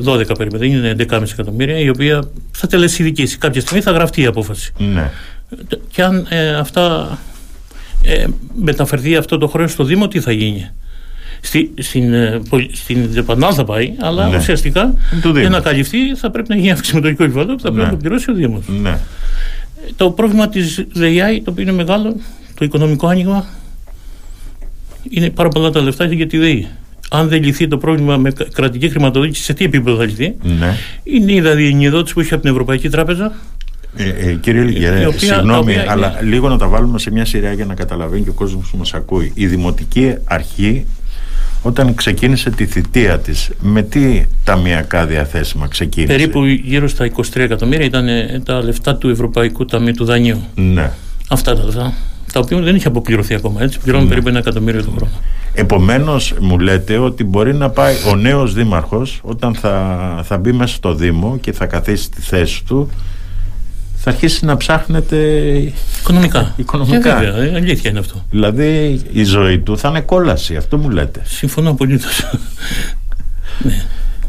12 0.07 0.37
περίπου, 0.37 0.59
δεν 0.59 0.71
είναι 0.71 0.95
11,5 0.99 1.23
εκατομμύρια, 1.33 1.79
η 1.79 1.89
οποία 1.89 2.23
θα 2.51 2.67
τελεσυδικήσει. 2.67 3.39
Κάποια 3.39 3.61
στιγμή 3.61 3.83
θα 3.83 3.91
γραφτεί 3.91 4.23
η 4.23 4.27
απόφαση. 4.27 4.73
Ναι. 4.79 5.11
Και 5.91 6.03
αν 6.03 6.27
ε, 6.29 6.55
αυτά 6.55 7.19
ε, 8.03 8.27
μεταφερθεί 8.55 9.17
αυτό 9.17 9.39
το 9.39 9.47
χρέος 9.47 9.73
στο 9.73 9.85
Δήμο, 9.85 10.09
τι 10.09 10.21
θα 10.21 10.33
γίνει; 10.33 10.71
Στη, 11.45 11.75
στην, 11.79 12.15
ε, 12.15 12.41
στην 12.73 13.25
θα 13.55 13.65
πάει, 13.65 13.93
αλλά 14.01 14.29
ναι. 14.29 14.37
ουσιαστικά 14.37 14.95
για 15.41 15.49
να 15.49 15.61
καλυφθεί 15.61 16.15
θα 16.17 16.31
πρέπει 16.31 16.49
να 16.49 16.57
γίνει 16.57 16.71
αύξηση 16.71 16.95
με 16.95 17.01
το 17.01 17.09
οικοκυβέρνητο 17.09 17.55
που 17.55 17.61
θα 17.61 17.73
πρέπει 17.73 17.79
ναι. 17.79 17.85
να 17.85 17.91
το 17.91 17.97
πληρώσει 17.97 18.31
ο 18.31 18.35
Δήμος. 18.35 18.65
Ναι. 18.83 18.99
Το 19.97 20.11
πρόβλημα 20.11 20.49
της 20.49 20.85
ΔΕΙΑΗ, 20.93 21.43
το 21.43 21.51
οποίο 21.51 21.63
είναι 21.63 21.73
μεγάλο, 21.73 22.17
το 22.55 22.65
οικονομικό 22.65 23.07
άνοιγμα, 23.07 23.47
είναι 25.11 25.31
πάρα 25.31 25.49
πολλά 25.49 25.71
τα 25.71 25.81
λεφτά 25.81 26.05
για 26.05 26.27
τη 26.27 26.39
ΔΕΗ. 26.39 26.69
Αν 27.11 27.29
δεν 27.29 27.43
λυθεί 27.43 27.69
το 27.69 27.79
πρόβλημα 27.79 28.17
με 28.17 28.33
κρατική 28.53 28.89
χρηματοδότηση, 28.89 29.43
σε 29.43 29.53
τι 29.53 29.65
επίπεδο 29.65 29.97
θα 29.97 30.05
λυθεί, 30.05 30.35
ναι. 30.43 30.77
είναι 31.03 31.33
η 31.33 31.41
δανειοδότηση 31.41 32.15
που 32.15 32.21
έχει 32.21 32.33
από 32.33 32.43
την 32.43 32.51
Ευρωπαϊκή 32.51 32.89
Τράπεζα. 32.89 33.33
Ε, 33.97 34.09
ε, 34.09 34.35
κύριε 34.35 34.63
Λιγερέ, 34.63 35.09
συγγνώμη, 35.17 35.77
αλλά 35.77 36.19
λίγο 36.23 36.49
να 36.49 36.59
τα 36.59 36.67
βάλουμε 36.67 36.99
σε 36.99 37.11
μια 37.11 37.25
σειρά 37.25 37.53
για 37.53 37.65
να 37.65 37.75
καταλαβαίνει 37.75 38.23
και 38.23 38.31
ο 38.31 38.33
κόσμος 38.33 38.69
που 38.71 38.77
μας 38.77 38.95
ακούει. 38.95 39.33
Η 39.35 39.47
Δημοτική 39.47 40.15
Αρχή 40.25 40.87
όταν 41.63 41.95
ξεκίνησε 41.95 42.51
τη 42.51 42.67
θητεία 42.67 43.19
της 43.19 43.51
με 43.61 43.83
τι 43.83 44.23
ταμιακά 44.45 45.07
διαθέσιμα 45.07 45.67
ξεκίνησε; 45.67 46.13
Περίπου 46.13 46.45
γύρω 46.45 46.89
στα 46.89 47.11
23 47.17 47.37
εκατομμύρια 47.37 47.87
ήταν 47.87 48.09
ε, 48.09 48.43
τα 48.45 48.63
λεφτά 48.63 48.97
του 48.97 49.09
Ευρωπαϊκού 49.09 49.65
Ταμείου 49.65 49.93
του 49.93 50.05
Δανείου 50.05 50.43
ναι. 50.55 50.93
αυτά 51.29 51.55
τα 51.55 51.65
λεφτά 51.65 51.93
τα 52.33 52.41
οποία 52.41 52.61
δεν 52.61 52.77
είχε 52.77 52.89
αποπληρωθεί 52.89 53.35
ακόμα 53.35 53.63
έτσι 53.63 53.79
πληρώνουν 53.79 54.05
ναι. 54.05 54.11
περίπου 54.11 54.29
ένα 54.29 54.39
εκατομμύριο 54.39 54.85
το 54.85 54.91
χρόνο 54.91 55.13
Επομένως 55.55 56.35
μου 56.41 56.59
λέτε 56.59 56.99
ότι 56.99 57.25
μπορεί 57.25 57.55
να 57.55 57.71
πάει 57.71 57.95
ο 58.11 58.17
νέος 58.17 58.55
δήμαρχος 58.55 59.21
όταν 59.23 59.55
θα, 59.55 60.21
θα 60.25 60.39
μπει 60.39 60.53
μέσα 60.53 60.75
στο 60.75 60.95
Δήμο 60.95 61.39
και 61.41 61.53
θα 61.53 61.67
καθίσει 61.67 62.03
στη 62.03 62.21
θέση 62.21 62.65
του 62.65 62.89
θα 64.05 64.11
αρχίσει 64.11 64.45
να 64.45 64.57
ψάχνετε 64.57 65.17
οικονομικά. 66.01 66.55
οικονομικά. 66.57 67.23
Ε, 67.23 67.31
βέβαια, 67.31 67.57
αλήθεια 67.57 67.91
είναι 67.91 67.99
αυτό. 67.99 68.25
Δηλαδή 68.31 69.01
η 69.13 69.25
ζωή 69.25 69.59
του 69.59 69.79
θα 69.79 69.89
είναι 69.89 70.01
κόλαση, 70.01 70.57
αυτό 70.57 70.79
μου 70.79 70.91
λέτε. 70.91 71.21
Συμφωνώ 71.25 71.71
απολύτως. 71.71 72.31
ναι. 73.59 73.83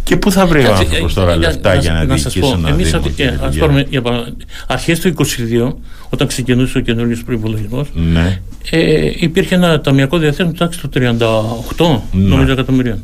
Και 0.04 0.18
πού 0.18 0.32
θα 0.32 0.46
βρει 0.46 0.66
ο 0.66 0.74
άνθρωπος 0.74 1.14
τώρα 1.14 1.36
λεφτά 1.36 1.76
για 1.76 1.94
να, 1.94 2.04
να 2.04 2.16
διοικήσει 2.16 2.40
ένα 2.58 2.70
Εμείς, 2.70 2.94
ας 2.94 3.56
πάρουμε 3.58 3.86
για 3.90 4.02
αρχές 4.68 5.00
του 5.00 5.14
22, 5.18 5.74
όταν 6.10 6.28
ξεκινούσε 6.28 6.78
ο 6.78 6.82
καινούριο 6.82 7.18
προπολογισμό, 7.26 7.86
ναι. 7.94 8.40
ε, 8.70 9.12
υπήρχε 9.20 9.56
ένα 9.56 9.82
ταμιακό 9.82 10.18
διαθέσιμο 10.18 10.52
τάξη 10.52 10.80
του 10.80 10.90
38 10.94 11.00
ναι. 12.12 12.28
νομίζω 12.28 12.52
εκατομμυρίων. 12.52 13.04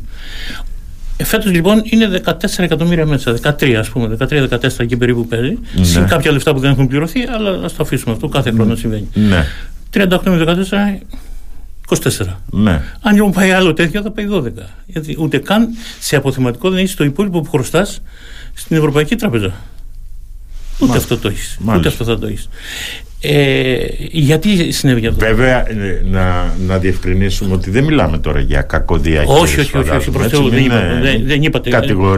Ε, 1.21 1.23
Φέτος 1.23 1.51
λοιπόν 1.51 1.81
είναι 1.83 2.21
14 2.25 2.33
εκατομμύρια 2.57 3.05
μέσα, 3.05 3.37
13 3.59 3.73
ας 3.73 3.89
πούμε, 3.89 4.17
13-14 4.19 4.79
εκεί 4.79 4.97
περίπου 4.97 5.27
παίζει. 5.27 5.57
Ναι. 5.75 5.83
Συν 5.83 6.07
κάποια 6.07 6.31
λεφτά 6.31 6.53
που 6.53 6.59
δεν 6.59 6.71
έχουν 6.71 6.87
πληρωθεί, 6.87 7.21
αλλά 7.27 7.65
ας 7.65 7.75
το 7.75 7.83
αφήσουμε 7.83 8.13
αυτό, 8.13 8.27
κάθε 8.27 8.51
χρόνο 8.51 8.75
συμβαίνει. 8.75 9.07
Ναι. 9.13 9.45
38 9.93 10.19
με 10.23 10.55
14, 10.69 11.95
24. 11.97 12.25
Ναι. 12.51 12.81
Αν 13.01 13.13
λοιπόν 13.13 13.31
πάει 13.31 13.51
άλλο 13.51 13.73
τέτοιο 13.73 14.01
θα 14.01 14.11
πάει 14.11 14.27
12. 14.31 14.43
Γιατί 14.85 15.15
ούτε 15.19 15.37
καν 15.37 15.69
σε 15.99 16.15
αποθεματικό 16.15 16.69
δεν 16.69 16.79
έχεις 16.79 16.95
το 16.95 17.03
υπόλοιπο 17.03 17.41
που 17.41 17.49
χρωστάς 17.49 18.01
στην 18.53 18.77
Ευρωπαϊκή 18.77 19.15
Τράπεζα. 19.15 19.53
Ούτε 20.79 20.97
αυτό 20.97 21.17
το 21.17 21.27
έχεις. 21.27 21.59
Ούτε 21.75 21.87
αυτό 21.87 22.03
θα 22.03 22.19
το 22.19 22.27
έχεις. 22.27 22.49
Ε, 23.21 23.77
γιατί 24.11 24.71
συνέβη 24.71 25.07
αυτό; 25.07 25.25
Βέβαια, 25.25 25.69
ε, 25.69 26.01
να, 26.05 26.53
να 26.67 26.77
διευκρινίσουμε 26.77 27.53
ότι 27.53 27.69
δεν 27.69 27.83
μιλάμε 27.83 28.17
τώρα 28.17 28.39
για 28.39 28.61
κακοδιαχείριση. 28.61 29.41
Όχι, 29.41 29.59
όχι, 29.59 29.77
όχι, 29.77 29.89
όχι 29.89 30.11
προς 30.11 30.27
Θεού, 30.27 30.49
δεν, 30.49 30.65
είπα, 30.65 30.99
δεν, 31.01 31.21
δεν 31.25 31.43
είπατε. 31.43 31.69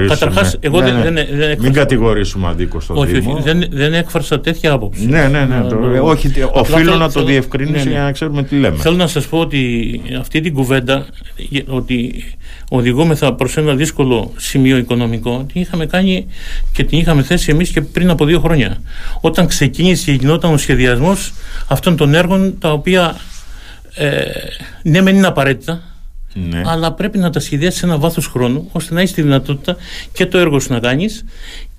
Καταρχάς, 0.07 0.57
εγώ 0.59 0.81
ναι, 0.81 0.91
δεν, 0.91 1.13
ναι. 1.13 1.25
δεν, 1.25 1.37
δεν 1.37 1.57
Μην 1.61 1.73
κατηγορήσουμε 1.73 2.47
αδίκως 2.47 2.83
στον 2.83 2.97
όχι, 2.97 3.19
Δήμο. 3.19 3.33
Όχι, 3.33 3.43
δεν, 3.43 3.65
δεν 3.71 3.93
έκφρασα 3.93 4.39
τέτοια 4.39 4.71
άποψη. 4.71 5.05
Ναι, 5.05 5.27
ναι, 5.27 5.45
ναι. 5.45 5.61
Το, 5.69 5.77
όχι, 6.01 6.31
οφείλω 6.51 6.95
να 6.95 7.11
το 7.11 7.23
διευκρινίσω 7.23 7.77
ναι, 7.77 7.83
ναι. 7.83 7.89
για 7.89 8.01
να 8.01 8.11
ξέρουμε 8.11 8.43
τι 8.43 8.55
λέμε. 8.55 8.77
Θέλω 8.77 8.95
να 8.95 9.07
σας 9.07 9.27
πω 9.27 9.39
ότι 9.39 10.01
αυτή 10.19 10.41
την 10.41 10.53
κουβέντα, 10.53 11.05
ότι 11.67 12.23
οδηγούμεθα 12.69 13.33
προς 13.33 13.57
ένα 13.57 13.75
δύσκολο 13.75 14.31
σημείο 14.35 14.77
οικονομικό, 14.77 15.45
την 15.53 15.61
είχαμε 15.61 15.85
κάνει 15.85 16.25
και 16.73 16.83
την 16.83 16.99
είχαμε 16.99 17.21
θέσει 17.21 17.51
εμείς 17.51 17.69
και 17.69 17.81
πριν 17.81 18.09
από 18.09 18.25
δύο 18.25 18.39
χρόνια. 18.39 18.81
Όταν 19.21 19.47
ξεκίνησε 19.47 20.05
και 20.05 20.11
γινόταν 20.11 20.53
ο 20.53 20.57
σχεδιασμό 20.95 21.33
αυτών 21.67 21.95
των 21.97 22.13
έργων 22.13 22.57
τα 22.59 22.71
οποία 22.71 23.15
ε, 23.95 24.21
ναι 24.83 25.01
μεν 25.01 25.15
είναι 25.15 25.27
απαραίτητα 25.27 25.81
ναι. 26.33 26.61
αλλά 26.65 26.91
πρέπει 26.91 27.17
να 27.17 27.29
τα 27.29 27.39
σχεδιάσεις 27.39 27.79
σε 27.79 27.85
ένα 27.85 27.97
βάθος 27.97 28.27
χρόνου 28.27 28.69
ώστε 28.71 28.93
να 28.93 28.99
έχεις 28.99 29.13
τη 29.13 29.21
δυνατότητα 29.21 29.75
και 30.13 30.25
το 30.25 30.37
έργο 30.37 30.59
σου 30.59 30.73
να 30.73 30.79
κάνεις 30.79 31.25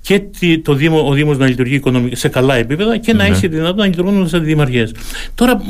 και 0.02 0.22
το 0.62 0.74
Δήμο, 0.74 1.08
ο 1.08 1.12
Δήμος 1.12 1.38
να 1.38 1.46
λειτουργεί 1.46 1.82
σε 2.12 2.28
καλά 2.28 2.54
επίπεδα 2.54 2.98
και 2.98 3.12
να 3.12 3.22
ναι. 3.22 3.28
έχεις 3.28 3.40
τη 3.40 3.48
δυνατότητα 3.48 3.82
να 3.82 3.86
λειτουργούν 3.86 4.16
όλες 4.16 4.30
τις 4.30 4.40
δημαρχίες. 4.40 4.94
Τώρα 5.34 5.62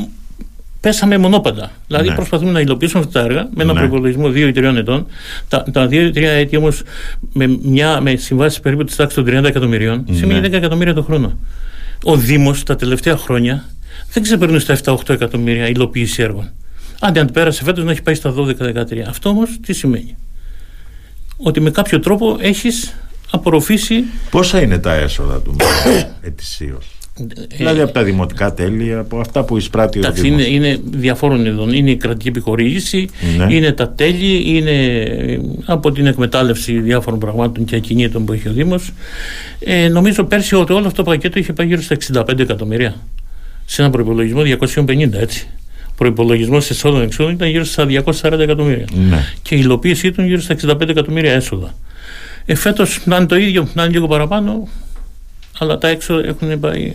πέσαμε 0.80 1.18
μονόπαντα. 1.18 1.70
Δηλαδή 1.86 2.08
ναι. 2.08 2.14
προσπαθούμε 2.14 2.50
να 2.50 2.60
υλοποιήσουμε 2.60 3.02
αυτά 3.02 3.20
τα 3.20 3.26
έργα 3.26 3.48
με 3.54 3.62
ένα 3.62 3.72
ναι. 3.72 3.78
προπολογισμό 3.78 4.26
2 4.26 4.34
ή 4.34 4.52
3 4.54 4.74
ετών. 4.76 5.06
Τα, 5.48 5.62
τα 5.72 5.86
2 5.86 5.92
ή 5.92 6.10
3 6.14 6.16
έτη 6.16 6.56
όμως 6.56 6.82
με, 7.32 7.58
με 8.00 8.16
συμβάσεις 8.16 8.60
περίπου 8.60 8.84
της 8.84 8.96
τάξης 8.96 9.24
των 9.24 9.40
30 9.40 9.44
εκατομμυρίων 9.44 10.04
ναι. 10.08 10.16
σημαίνει 10.16 10.48
10 10.48 10.52
εκατομμύρια 10.52 10.94
το 10.94 11.02
χρόνο 11.02 11.38
ο 12.02 12.16
Δήμος 12.16 12.62
τα 12.62 12.76
τελευταία 12.76 13.16
χρόνια 13.16 13.64
δεν 14.12 14.22
ξεπερνούσε 14.22 14.74
στα 14.74 14.94
7-8 14.94 15.08
εκατομμύρια 15.08 15.68
υλοποίηση 15.68 16.22
έργων. 16.22 16.50
Άντε 17.00 17.20
αν 17.20 17.30
πέρασε 17.32 17.64
φέτος 17.64 17.84
να 17.84 17.90
έχει 17.90 18.02
πάει 18.02 18.14
στα 18.14 18.34
12-13. 18.36 18.98
Αυτό 19.08 19.28
όμως 19.28 19.58
τι 19.66 19.72
σημαίνει; 19.72 20.16
Ότι 21.36 21.60
με 21.60 21.70
κάποιο 21.70 22.00
τρόπο 22.00 22.36
έχεις 22.40 22.94
απορροφήσει... 23.30 24.04
Πόσα 24.30 24.60
είναι 24.60 24.78
τα 24.78 24.94
έσοδα 24.94 25.40
του 25.40 25.56
ετησίως; 26.20 26.86
Ε, 27.20 27.56
δηλαδή 27.56 27.80
από 27.80 27.92
τα 27.92 28.02
δημοτικά 28.02 28.54
τέλη, 28.54 28.94
από 28.94 29.20
αυτά 29.20 29.44
που 29.44 29.56
εισπράττει 29.56 30.06
ο 30.06 30.12
Δήμος. 30.12 30.46
Είναι, 30.46 30.66
είναι 30.66 30.80
διαφόρων 30.84 31.46
ειδών. 31.46 31.72
Είναι 31.72 31.90
η 31.90 31.96
κρατική 31.96 32.28
επιχορήγηση, 32.28 33.08
ναι. 33.36 33.54
είναι 33.54 33.72
τα 33.72 33.88
τέλη, 33.88 34.56
είναι 34.56 35.40
από 35.64 35.92
την 35.92 36.06
εκμετάλλευση 36.06 36.80
διάφορων 36.80 37.18
πραγμάτων 37.18 37.64
και 37.64 37.76
ακινήτων 37.76 38.24
που 38.24 38.32
έχει 38.32 38.48
ο 38.48 38.52
Δήμος. 38.52 38.92
Ε, 39.58 39.88
νομίζω 39.88 40.24
πέρσι 40.24 40.54
ότι 40.54 40.72
όλο 40.72 40.86
αυτό 40.86 41.02
το 41.02 41.10
πακέτο 41.10 41.38
είχε 41.38 41.52
πάει 41.52 41.66
γύρω 41.66 41.80
στα 41.80 41.96
65 42.28 42.38
εκατομμύρια. 42.38 42.94
Σε 43.64 43.82
ένα 43.82 43.90
προπολογισμό 43.90 44.42
250 44.74 45.12
έτσι. 45.12 45.48
Ο 45.88 45.94
προπολογισμό 45.96 46.58
εσόδων 46.70 47.02
εξόδων 47.02 47.32
ήταν 47.32 47.48
γύρω 47.48 47.64
στα 47.64 47.86
240 48.22 48.38
εκατομμύρια. 48.38 48.86
Ναι. 49.08 49.24
Και 49.42 49.54
η 49.54 49.58
υλοποίηση 49.62 50.06
ήταν 50.06 50.26
γύρω 50.26 50.40
στα 50.40 50.56
65 50.66 50.88
εκατομμύρια 50.88 51.32
έσοδα. 51.32 51.74
Ε, 52.44 52.54
Φέτος 52.54 53.00
να 53.04 53.16
είναι 53.16 53.26
το 53.26 53.36
ίδιο, 53.36 53.68
να 53.74 53.82
είναι 53.82 53.92
λίγο 53.92 54.06
παραπάνω, 54.06 54.68
αλλά 55.62 55.78
τα 55.78 55.88
έξω 55.88 56.18
έχουν 56.18 56.60
πάει 56.60 56.92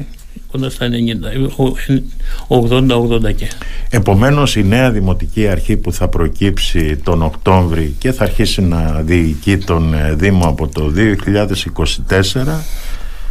κοντά 0.52 0.70
στα 0.70 0.88
90, 0.90 0.90
80-80 2.48 3.36
και. 3.36 3.48
Επομένως 3.90 4.56
η 4.56 4.64
νέα 4.64 4.92
δημοτική 4.92 5.48
αρχή 5.48 5.78
που 5.78 5.94
θα 5.94 6.08
προκύψει 6.08 6.98
τον 6.98 7.22
Οκτώβρη 7.22 7.96
και 8.00 8.12
θα 8.12 8.24
αρχίσει 8.24 8.62
να 8.62 9.02
διοικεί 9.06 9.58
τον 9.58 9.94
ε, 9.94 10.14
Δήμο 10.14 10.48
από 10.48 10.68
το 10.68 10.94
2024 12.08 12.44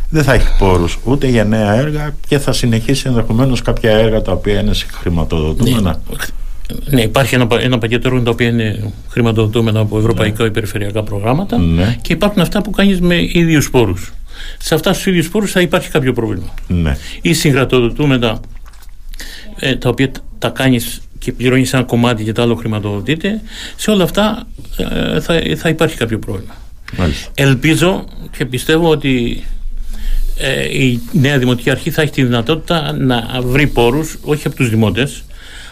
δεν 0.08 0.22
θα 0.22 0.32
έχει 0.32 0.48
πόρους 0.58 0.98
ούτε 1.04 1.26
για 1.26 1.44
νέα 1.44 1.74
έργα 1.74 2.14
και 2.28 2.38
θα 2.38 2.52
συνεχίσει 2.52 3.04
ενδεχομένως 3.08 3.62
κάποια 3.62 3.90
έργα 3.90 4.22
τα 4.22 4.32
οποία 4.32 4.60
είναι 4.60 4.72
χρηματοδοτούμενα. 4.92 6.00
Ναι. 6.10 6.16
Ναι, 6.90 7.00
υπάρχει 7.02 7.34
ένα, 7.34 7.46
ένα 7.60 7.78
πακέτο 7.78 8.08
έργων 8.08 8.24
τα 8.24 8.30
οποία 8.30 8.48
είναι 8.48 8.92
χρηματοδοτούμενα 9.08 9.80
από 9.80 9.98
ευρωπαϊκά 9.98 10.42
ναι. 10.42 10.48
ή 10.48 10.50
περιφερειακά 10.50 11.02
προγράμματα 11.02 11.58
ναι. 11.58 11.98
και 12.02 12.12
υπάρχουν 12.12 12.42
αυτά 12.42 12.62
που 12.62 12.70
κάνεις 12.70 13.00
με 13.00 13.16
ίδιους 13.32 13.70
πόρους 13.70 14.12
σε 14.58 14.74
αυτάς 14.74 14.96
τους 14.96 15.06
ίδιους 15.06 15.28
πόρους 15.28 15.52
θα 15.52 15.60
υπάρχει 15.60 15.90
κάποιο 15.90 16.12
πρόβλημα. 16.12 16.54
Ναι. 16.68 16.96
Ή 17.20 17.32
συγκρατοδοτούμενα 17.32 18.40
ε, 19.58 19.76
τα 19.76 19.88
οποία 19.88 20.10
τα 20.38 20.48
κάνεις 20.48 21.00
και 21.18 21.32
πληρώνεις 21.32 21.72
ένα 21.72 21.82
κομμάτι 21.82 22.24
και 22.24 22.32
το 22.32 22.42
άλλο 22.42 22.54
χρηματοδοτείται, 22.54 23.40
σε 23.76 23.90
όλα 23.90 24.04
αυτά 24.04 24.46
ε, 24.76 25.20
θα, 25.20 25.42
θα 25.56 25.68
υπάρχει 25.68 25.96
κάποιο 25.96 26.18
πρόβλημα. 26.18 26.54
Μάλιστα. 26.98 27.30
Ελπίζω 27.34 28.04
και 28.36 28.44
πιστεύω 28.44 28.90
ότι 28.90 29.44
ε, 30.38 30.82
η 30.82 31.00
νέα 31.12 31.38
Δημοτική 31.38 31.70
Αρχή 31.70 31.90
θα 31.90 32.02
έχει 32.02 32.10
τη 32.12 32.24
δυνατότητα 32.24 32.92
να 32.92 33.40
βρει 33.42 33.66
πόρους, 33.66 34.18
όχι 34.22 34.46
από 34.46 34.56
τους 34.56 34.70
δημότες, 34.70 35.24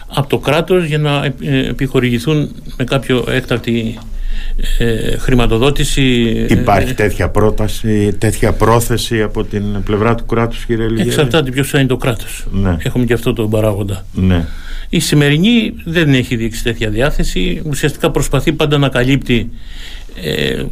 από 0.07 0.27
το 0.27 0.37
κράτος 0.37 0.85
για 0.85 0.97
να 0.97 1.25
ε, 1.25 1.67
επιχορηγηθούν 1.67 2.55
με 2.77 2.83
κάποιο 2.83 3.25
έκτακτη 3.27 3.97
ε, 4.77 5.17
χρηματοδότηση. 5.17 6.01
Υπάρχει 6.49 6.91
ε, 6.91 6.93
τέτοια 6.93 7.29
πρόταση, 7.29 8.15
τέτοια 8.17 8.53
πρόθεση 8.53 9.21
από 9.21 9.43
την 9.43 9.83
πλευρά 9.83 10.15
του 10.15 10.25
κράτους 10.25 10.65
κύριε 10.65 10.87
Λιγέρη; 10.87 11.07
Εξαρτάται 11.07 11.51
ποιος 11.51 11.69
θα 11.69 11.79
είναι 11.79 11.87
το 11.87 11.97
κράτος. 11.97 12.45
Ναι. 12.51 12.77
Έχουμε 12.83 13.05
και 13.05 13.13
αυτό 13.13 13.33
το 13.33 13.47
παράγοντα. 13.47 14.05
Ναι. 14.13 14.45
Η 14.89 14.99
σημερινή 14.99 15.73
δεν 15.85 16.13
έχει 16.13 16.35
δείξει 16.35 16.63
τέτοια 16.63 16.89
διάθεση. 16.89 17.61
Ουσιαστικά 17.65 18.11
προσπαθεί 18.11 18.53
πάντα 18.53 18.77
να 18.77 18.89
καλύπτει 18.89 19.49
ε, 20.21 20.63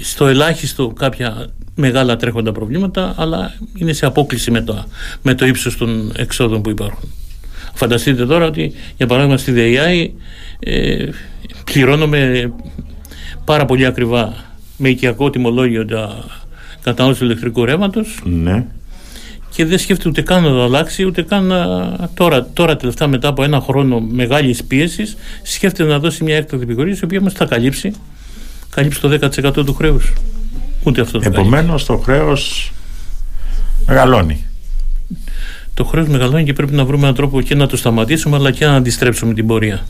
στο 0.00 0.26
ελάχιστο 0.26 0.88
κάποια 0.88 1.46
μεγάλα 1.74 2.16
τρέχοντα 2.16 2.52
προβλήματα 2.52 3.14
αλλά 3.16 3.54
είναι 3.78 3.92
σε 3.92 4.06
απόκληση 4.06 4.50
με 4.50 4.60
το, 4.60 4.84
με 5.22 5.34
το 5.34 5.46
ύψος 5.46 5.76
των 5.76 6.12
εξόδων 6.16 6.62
που 6.62 6.70
υπάρχουν. 6.70 7.12
Φανταστείτε 7.74 8.26
τώρα 8.26 8.46
ότι 8.46 8.72
για 8.96 9.06
παράδειγμα 9.06 9.36
στη 9.36 9.52
ΔΕΙΑΗ 9.52 10.14
ε, 10.58 11.08
πληρώνουμε 11.64 12.52
πάρα 13.44 13.64
πολύ 13.64 13.86
ακριβά 13.86 14.34
με 14.76 14.88
οικιακό 14.88 15.30
τιμολόγιο 15.30 15.84
τα 15.84 16.24
κατανάλωση 16.82 17.20
του 17.20 17.24
ηλεκτρικού 17.24 17.64
ρεύματος. 17.64 18.20
Ναι. 18.24 18.64
Και 19.50 19.64
δεν 19.64 19.78
σκέφτεται 19.78 20.08
ούτε 20.08 20.22
καν 20.22 20.42
να 20.42 20.48
το 20.48 20.62
αλλάξει, 20.62 21.04
ούτε 21.04 21.22
καν 21.22 21.44
να... 21.44 21.96
τώρα, 22.14 22.46
τώρα 22.52 22.76
τελευταία 22.76 23.08
μετά 23.08 23.28
από 23.28 23.42
ένα 23.42 23.60
χρόνο 23.60 24.00
μεγάλης 24.00 24.64
πίεσης, 24.64 25.16
σκέφτεται 25.42 25.88
να 25.88 25.98
δώσει 25.98 26.24
μια 26.24 26.36
έκτακτη 26.36 26.64
επιχορήγηση, 26.64 27.00
η 27.02 27.04
οποία 27.04 27.20
μα 27.20 27.30
θα 27.30 27.44
καλύψει, 27.44 27.92
καλύψει 28.70 29.00
το 29.00 29.18
10% 29.22 29.64
του 29.64 29.74
χρέους. 29.74 30.12
Ούτε 30.82 31.00
αυτό 31.00 31.18
το 31.18 31.24
Επομένως 31.26 31.84
το 31.84 31.96
χρέος 31.96 32.72
μεγαλώνει. 33.86 34.44
Το 35.74 35.84
χρέος 35.84 36.08
μεγαλώνει 36.08 36.44
και 36.44 36.52
πρέπει 36.52 36.72
να 36.72 36.84
βρούμε 36.84 37.02
έναν 37.02 37.14
τρόπο 37.14 37.40
και 37.40 37.54
να 37.54 37.66
το 37.66 37.76
σταματήσουμε, 37.76 38.36
αλλά 38.36 38.50
και 38.50 38.66
να 38.66 38.74
αντιστρέψουμε 38.74 39.34
την 39.34 39.46
πορεία. 39.46 39.84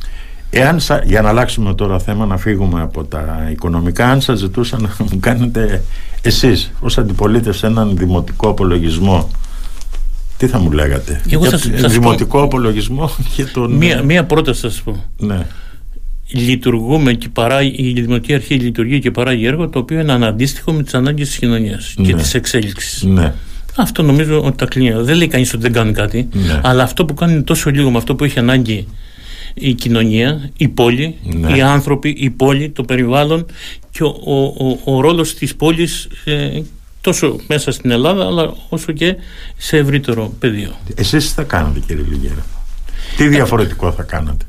Εάν 0.57 0.81
για 1.05 1.23
να 1.23 1.29
αλλάξουμε 1.29 1.75
τώρα 1.75 1.99
θέμα, 1.99 2.27
να 2.27 2.37
φύγουμε 2.37 2.81
από 2.81 3.05
τα 3.05 3.49
οικονομικά, 3.51 4.09
αν 4.09 4.21
σας 4.21 4.39
ζητούσα 4.39 4.81
να 4.81 4.91
μου 4.99 5.21
κάνετε 5.21 5.85
εσείς 6.23 6.73
ως 6.81 6.99
αντιπολίτευση 6.99 7.67
έναν 7.67 7.97
δημοτικό 7.97 8.49
απολογισμό 8.49 9.31
τι 10.37 10.47
θα 10.47 10.59
μου 10.59 10.71
λέγατε; 10.71 11.21
Εγώ 11.31 11.47
για 11.47 11.59
σας, 11.59 11.93
δημοτικό 11.93 12.39
πω, 12.39 12.45
απολογισμό 12.45 13.11
και 13.37 13.45
τον... 13.45 13.73
Μία, 13.73 14.03
μία 14.03 14.25
πρόταση 14.25 14.61
θα 14.61 14.69
σας 14.69 14.83
πω. 14.83 15.05
Ναι. 15.17 15.47
Λειτουργούμε 16.29 17.13
και 17.13 17.29
παράγει, 17.29 17.75
η 17.77 18.01
Δημοτική 18.01 18.35
Αρχή 18.35 18.55
λειτουργεί 18.55 18.99
και 18.99 19.11
παράγει 19.11 19.47
έργο 19.47 19.69
το 19.69 19.79
οποίο 19.79 20.01
είναι 20.01 20.13
αναντίστοιχο 20.13 20.73
με 20.73 20.83
τις 20.83 20.95
ανάγκες 20.95 21.29
της 21.29 21.39
κοινωνίας 21.39 21.95
ναι. 21.99 22.07
και 22.07 22.15
της 22.15 22.35
εξέλιξης. 22.35 23.03
Ναι. 23.03 23.33
Αυτό 23.77 24.03
νομίζω 24.03 24.43
ότι 24.43 24.57
τα 24.57 24.67
κλείνει. 24.67 24.93
Δεν 25.03 25.17
λέει 25.17 25.29
κανείς 25.29 25.53
ότι 25.53 25.63
δεν 25.63 25.73
κάνει 25.73 25.93
κάτι, 25.93 26.29
ναι. 26.33 26.61
αλλά 26.63 26.83
αυτό 26.83 27.05
που 27.05 27.15
κάνει 27.15 27.43
τόσο 27.43 27.71
λίγο 27.71 27.91
με 27.91 27.97
αυτό 27.97 28.15
που 28.15 28.25
έχει 28.25 28.39
ανάγκη 28.39 28.87
η 29.55 29.75
κοινωνία, 29.75 30.51
η 30.57 30.69
πόλη, 30.69 31.17
ναι. 31.23 31.57
οι 31.57 31.61
άνθρωποι, 31.61 32.09
η 32.09 32.31
πόλη, 32.31 32.71
το 32.71 32.83
περιβάλλον 32.83 33.47
και 33.91 34.03
ο, 34.03 34.09
ο, 34.57 34.79
ο, 34.85 35.01
ρόλος 35.01 35.35
της 35.35 35.57
πόλης 35.57 36.09
ε, 36.25 36.61
τόσο 37.01 37.37
μέσα 37.49 37.73
στην 37.73 37.91
Ελλάδα 37.91 38.27
αλλά 38.27 38.55
όσο 38.69 38.93
και 38.93 39.17
σε 39.57 39.77
ευρύτερο 39.77 40.35
πεδίο. 40.39 40.73
Εσείς 40.95 41.29
τι 41.29 41.35
θα 41.35 41.43
κάνατε 41.43 41.81
κύριε 41.87 42.05
Λιγέρα, 42.09 42.47
τι 43.17 43.29
διαφορετικό 43.29 43.93
θα 43.93 44.03
κάνατε; 44.03 44.45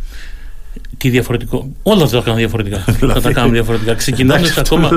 Τι 0.98 1.10
διαφορετικό. 1.10 1.72
Όλα 1.84 2.08
θα 2.08 2.18
τα 2.18 2.24
κάνουν 2.24 2.40
διαφορετικά. 2.40 2.78
θα 2.86 2.92
τα 2.92 3.08
δηλαδή, 3.08 3.34
κάνουμε 3.34 3.54
διαφορετικά. 3.54 3.94
Ξεκινώντας 3.94 4.58
ακόμα. 4.58 4.90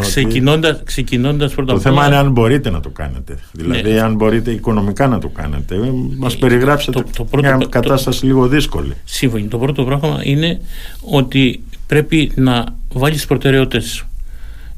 Ξεκινώντα 0.00 0.80
ξεκινώντας 0.84 1.54
πρώτα 1.54 1.72
Το 1.72 1.80
θέμα 1.80 2.06
είναι 2.06 2.16
αν 2.16 2.30
μπορείτε 2.30 2.70
να 2.70 2.80
το 2.80 2.88
κάνετε. 2.88 3.38
Δηλαδή, 3.52 3.92
ναι. 3.92 4.00
αν 4.00 4.14
μπορείτε 4.14 4.50
οικονομικά 4.50 5.06
να 5.06 5.18
το 5.18 5.28
κάνετε. 5.28 5.76
Μας 6.18 6.36
περιγράψετε 6.36 7.00
το, 7.00 7.06
το 7.16 7.24
πρώτο, 7.24 7.56
μια 7.56 7.66
κατάσταση 7.68 8.20
το, 8.20 8.26
λίγο 8.26 8.48
δύσκολη. 8.48 8.92
Σύμφωνοι. 9.04 9.44
Το 9.44 9.58
πρώτο 9.58 9.84
πράγμα 9.84 10.20
είναι 10.22 10.60
ότι 11.00 11.62
πρέπει 11.86 12.32
να 12.34 12.64
βάλεις 12.92 13.26
προτεραιότητες. 13.26 14.04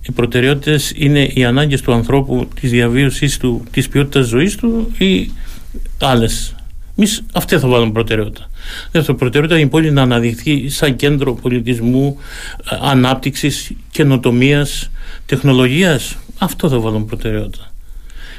Οι 0.02 0.12
προτεραιότητες 0.12 0.92
είναι 0.96 1.30
οι 1.34 1.44
ανάγκες 1.44 1.80
του 1.80 1.92
ανθρώπου, 1.92 2.48
της 2.60 2.70
διαβίωση 2.70 3.40
του, 3.40 3.62
της 3.70 3.88
ποιότητας 3.88 4.26
ζωής 4.26 4.56
του 4.56 4.92
ή 4.98 5.30
άλλες 5.98 6.54
Εμείς 6.98 7.22
αυτή 7.32 7.58
θα 7.58 7.68
βάλουμε 7.68 7.92
προτεραιότητα. 7.92 8.50
Δεύτερο, 8.90 9.16
προτεραιότητα 9.18 9.58
είναι 9.58 9.68
η 9.68 9.70
πόλη 9.70 9.90
να 9.90 10.02
αναδειχθεί 10.02 10.68
σαν 10.68 10.96
κέντρο 10.96 11.34
πολιτισμού, 11.34 12.18
ε, 12.70 12.76
ανάπτυξης, 12.80 13.72
καινοτομίας, 13.90 14.90
τεχνολογίας. 15.26 16.16
Αυτό 16.38 16.68
θα 16.68 16.78
βάλουμε 16.78 17.04
προτεραιότητα. 17.04 17.72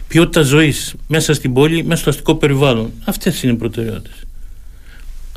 ποιότητα 0.07 0.41
ζωής 0.41 0.93
μέσα 1.07 1.33
στην 1.33 1.53
πόλη, 1.53 1.83
μέσα 1.83 2.01
στο 2.01 2.09
αστικό 2.09 2.35
περιβάλλον. 2.35 2.91
Αυτές 3.05 3.43
είναι 3.43 3.53
οι 3.53 3.55
προτεραιότητες. 3.55 4.23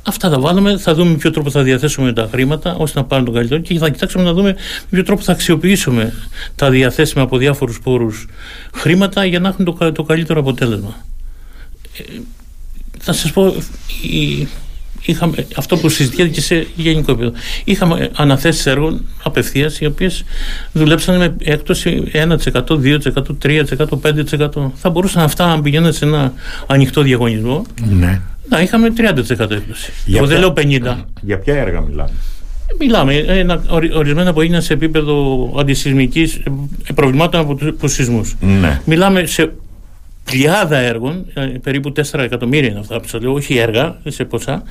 Αυτά 0.02 0.30
θα 0.30 0.40
βάλουμε, 0.40 0.78
θα 0.78 0.94
δούμε 0.94 1.10
με 1.10 1.16
ποιο 1.16 1.30
τρόπο 1.30 1.50
θα 1.50 1.62
διαθέσουμε 1.62 2.12
τα 2.12 2.28
χρήματα 2.32 2.74
ώστε 2.74 2.98
να 2.98 3.04
πάρουν 3.04 3.24
τον 3.24 3.34
καλύτερο 3.34 3.60
και 3.60 3.78
θα 3.78 3.90
κοιτάξουμε 3.90 4.24
να 4.24 4.32
δούμε 4.32 4.48
με 4.52 4.86
ποιο 4.90 5.02
τρόπο 5.02 5.22
θα 5.22 5.32
αξιοποιήσουμε 5.32 6.12
τα 6.54 6.70
διαθέσιμα 6.70 7.22
από 7.22 7.36
διάφορους 7.36 7.80
πόρους 7.80 8.26
χρήματα 8.74 9.24
για 9.24 9.40
να 9.40 9.48
έχουν 9.48 9.64
το, 9.64 9.92
το 9.92 10.02
καλύτερο 10.02 10.40
αποτέλεσμα. 10.40 10.96
Ε, 13.02 13.04
θα 13.04 13.12
σας 13.12 13.32
πω, 13.32 13.54
η, 14.02 14.48
είχαμε, 15.04 15.46
αυτό 15.56 15.76
που 15.76 15.88
συζητιέται 15.88 16.30
και 16.30 16.40
σε 16.40 16.66
γενικό 16.76 17.12
επίπεδο. 17.12 17.32
Είχαμε 17.64 18.10
αναθέσεις 18.16 18.66
έργων 18.66 19.04
απευθείας 19.22 19.80
οι 19.80 19.86
οποίες 19.86 20.24
δουλέψαν 20.72 21.16
με 21.16 21.36
έκπτωση 21.42 22.02
1%, 22.12 22.28
2%, 22.52 22.98
3%, 23.42 23.88
5%. 24.02 24.70
Θα 24.74 24.90
μπορούσαν 24.90 25.22
αυτά 25.22 25.46
να 25.46 25.62
πηγαίνουν 25.62 25.92
σε 25.92 26.04
ένα 26.04 26.32
ανοιχτό 26.66 27.02
διαγωνισμό. 27.02 27.64
Ναι. 27.90 28.20
Να 28.48 28.60
είχαμε 28.60 28.92
30% 28.96 29.50
έκπτωση. 29.50 29.92
Εγώ 30.14 30.26
δεν 30.26 30.38
λέω 30.38 30.52
50%. 30.56 30.96
Για 31.20 31.38
ποια 31.38 31.56
έργα 31.56 31.80
μιλάμε; 31.80 32.10
Μιλάμε 32.78 33.14
ένα, 33.14 33.62
ορισμένα 33.94 34.32
που 34.32 34.40
έγιναν 34.40 34.62
σε 34.62 34.72
επίπεδο 34.72 35.46
αντισυσμικής 35.58 36.34
ε, 36.34 36.92
προβλημάτων 36.94 37.40
από 37.40 37.54
τους 37.54 37.92
σεισμούς. 37.92 38.36
Ναι. 38.40 38.80
Μιλάμε 38.84 39.26
σε 39.26 39.52
πλειάδα 40.32 40.76
έργων, 40.76 41.26
ε, 41.34 41.40
περίπου 41.40 41.92
4 41.92 42.22
εκατομμύρια 42.22 42.70
είναι 42.70 42.78
αυτά 42.78 43.00
που 43.00 43.08
σας 43.08 43.20
λέω, 43.20 43.32
όχι 43.32 43.56
έργα, 43.56 43.96
σε 44.08 44.24
ποσά, 44.24 44.62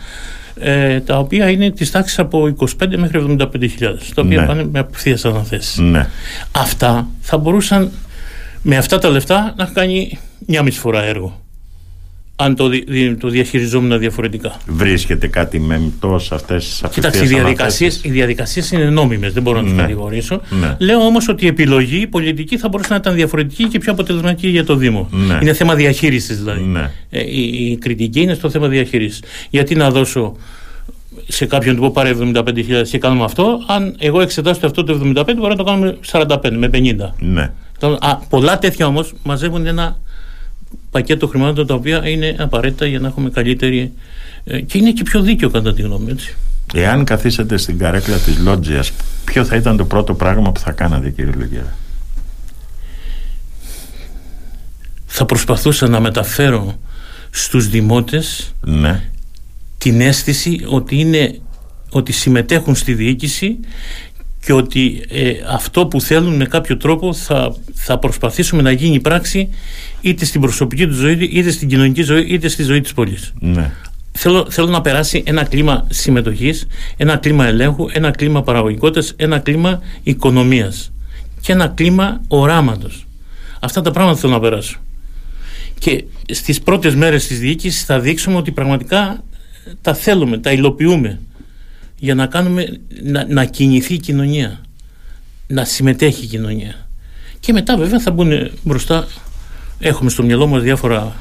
ε, 0.60 1.00
τα 1.00 1.18
οποία 1.18 1.50
είναι 1.50 1.72
της 1.72 1.92
τάξης 1.92 2.20
από 2.20 2.48
25 2.48 2.98
μέχρι 2.98 3.20
75.000, 3.20 4.14
τα 4.16 4.22
οποία 4.22 4.40
ναι. 4.40 4.46
πάνε 4.46 4.64
με 4.72 4.80
απευθείας 4.80 5.26
αναθέσεις. 5.26 5.78
Ναι. 5.78 6.08
Αυτά 6.52 7.08
θα 7.22 7.38
μπορούσαν 7.38 7.92
με 8.62 8.78
αυτά 8.78 9.00
τα 9.00 9.10
λεφτά 9.10 9.54
να 9.58 9.66
κάνει 9.66 10.20
μια 10.46 10.64
μισή 10.64 10.80
φορά 10.80 11.04
έργο 11.04 11.40
αν 12.42 12.56
το, 12.56 12.70
το 13.20 13.28
διαχειριζόμουν 13.30 14.00
διαφορετικά. 14.00 14.58
Βρίσκεται 14.68 15.28
κάτι 15.28 15.60
μεμπτό 15.60 16.20
σε 16.20 16.36
αυτές 16.36 16.66
τις 16.66 16.84
απευθείας 16.84 17.06
Κοιτάξτε, 17.06 17.36
οι 17.36 17.38
διαδικασίε 17.38 17.90
οι 18.02 18.10
διαδικασίες 18.10 18.72
είναι 18.72 18.90
νόμιμες, 18.90 19.34
δεν 19.34 19.44
μπορώ 19.44 19.58
να 19.58 19.64
τις 19.64 19.74
ναι. 19.74 19.82
κατηγορήσω. 19.82 20.42
Ναι. 20.62 20.76
Λέω 20.80 21.00
όμως 21.00 21.28
ότι 21.28 21.46
η 21.46 21.48
επιλογή 21.48 22.02
η 22.02 22.08
πολιτική 22.08 22.58
θα 22.58 22.70
μπορούσε 22.70 22.90
να 22.90 22.96
ήταν 22.96 23.16
διαφορετική 23.16 23.68
και 23.68 23.80
πιο 23.80 23.92
αποτελεσματική 23.92 24.48
για 24.48 24.66
το 24.66 24.76
Δήμο. 24.76 25.10
Ναι. 25.12 25.40
Είναι 25.42 25.54
θέμα 25.54 25.76
διαχείρισης 25.76 26.38
δηλαδή. 26.38 26.62
Ναι. 26.62 26.92
Ε, 27.10 27.20
η, 27.20 27.70
η, 27.72 27.78
κριτική 27.78 28.22
είναι 28.22 28.34
στο 28.34 28.50
θέμα 28.50 28.68
διαχείρισης. 28.68 29.24
Γιατί 29.50 29.76
να 29.76 29.90
δώσω 29.90 30.36
σε 31.28 31.46
κάποιον 31.46 31.76
του 31.76 31.82
πω 31.82 31.92
πάρε 31.92 32.16
75.000 32.34 32.44
και 32.90 32.98
κάνουμε 32.98 33.24
αυτό, 33.24 33.60
αν 33.68 33.96
εγώ 34.00 34.22
εξετάσω 34.22 34.66
αυτό 34.66 34.84
το 34.84 35.02
75, 35.16 35.24
μπορεί 35.38 35.50
να 35.50 35.56
το 35.56 35.64
κάνουμε 35.64 35.98
45 36.12 36.38
με 36.52 36.70
50. 36.74 36.96
Ναι. 37.20 37.52
Α, 38.00 38.18
πολλά 38.30 38.60
τέτοια 38.60 38.86
όμως 38.86 39.14
μαζεύουν 39.24 39.66
ένα 39.66 39.98
πακέτο 40.92 41.28
χρημάτων 41.28 41.68
τα 41.68 41.74
οποία 41.74 42.10
είναι 42.10 42.36
απαραίτητα 42.40 42.86
για 42.86 43.00
να 43.00 43.08
έχουμε 43.08 43.30
καλύτερη 43.30 43.92
ε, 44.44 44.62
και 44.62 44.78
είναι 44.78 44.92
και 44.92 45.04
πιο 45.04 45.22
δίκαιο 45.22 45.50
κατά 45.50 45.74
τη 45.74 45.82
γνώμη 45.82 46.12
έτσι. 46.12 46.36
Εάν 46.74 47.06
καθίσετε 47.06 47.58
στην 47.58 47.78
καρέκλα 47.78 48.18
της 48.18 48.38
Λότζιας 48.38 48.92
ποιο 49.26 49.46
θα 49.46 49.56
ήταν 49.56 49.78
το 49.78 49.86
πρώτο 49.86 50.14
πράγμα 50.14 50.52
που 50.52 50.60
θα 50.60 50.72
κάνατε 50.72 51.10
κύριε 51.10 51.34
Λογέρα 51.38 51.76
Θα 55.06 55.26
προσπαθούσα 55.26 55.88
να 55.88 56.00
μεταφέρω 56.00 56.80
στους 57.30 57.68
δημότες 57.70 58.56
ναι. 58.62 59.10
την 59.78 60.02
αίσθηση 60.02 60.66
ότι, 60.68 61.00
είναι, 61.00 61.40
ότι 61.90 62.12
συμμετέχουν 62.12 62.76
στη 62.76 62.94
διοίκηση 62.94 63.60
και 64.46 64.54
ότι 64.54 65.04
ε, 65.10 65.32
αυτό 65.48 65.86
που 65.88 66.02
θέλουν 66.02 66.36
με 66.36 66.46
κάποιο 66.46 66.78
τρόπο 66.78 67.14
θα, 67.14 67.56
θα 67.74 67.98
προσπαθήσουμε 67.98 68.62
να 68.62 68.72
γίνει 68.72 69.00
πράξη 69.00 69.50
είτε 70.02 70.26
στην 70.26 70.42
προσωπική 70.42 70.88
τους 70.88 70.96
ζωή, 70.96 71.30
είτε 71.32 71.52
στην 71.52 71.68
κοινωνική 71.68 72.02
ζωή, 72.02 72.26
είτε 72.28 72.48
στη 72.48 72.64
ζωή 72.64 72.82
της 72.82 72.94
πόλης. 72.94 73.34
Ναι. 73.40 73.72
Θέλω, 74.12 74.48
θέλω 74.50 74.68
να 74.68 74.82
περάσει 74.82 75.24
ένα 75.26 75.44
κλίμα 75.44 75.88
συμμετοχής, 75.90 76.68
ένα 76.98 77.18
κλίμα 77.18 77.46
ελέγχου, 77.48 77.88
ένα 77.92 78.12
κλίμα 78.12 78.44
παραγωγικότητας, 78.44 79.14
ένα 79.16 79.40
κλίμα 79.40 79.82
οικονομίας 80.04 80.92
και 81.42 81.52
ένα 81.52 81.68
κλίμα 81.68 82.22
οράματος. 82.28 83.06
Αυτά 83.60 83.82
τα 83.82 83.92
πράγματα 83.92 84.20
θέλω 84.20 84.34
να 84.34 84.40
περάσω. 84.40 84.80
Και 85.80 86.04
στις 86.32 86.62
πρώτες 86.62 86.96
μέρες 86.96 87.28
της 87.28 87.40
διοίκησης 87.40 87.86
θα 87.86 88.00
δείξουμε 88.00 88.38
ότι 88.38 88.52
πραγματικά 88.52 89.24
τα 89.82 89.94
θέλουμε, 89.94 90.38
τα 90.38 90.52
υλοποιούμε 90.52 91.20
για 92.02 92.16
να 92.16 92.26
κάνουμε 92.26 92.80
να, 93.04 93.26
να 93.28 93.46
κινηθεί 93.46 93.94
η 93.94 94.00
κοινωνία 94.00 94.62
να 95.48 95.66
συμμετέχει 95.66 96.24
η 96.24 96.28
κοινωνία 96.28 96.88
και 97.40 97.54
μετά 97.54 97.78
βέβαια 97.78 98.00
θα 98.00 98.12
μπουν 98.12 98.52
μπροστά 98.64 99.08
έχουμε 99.80 100.10
στο 100.10 100.24
μυαλό 100.24 100.48
μας 100.48 100.62
διάφορα 100.62 101.16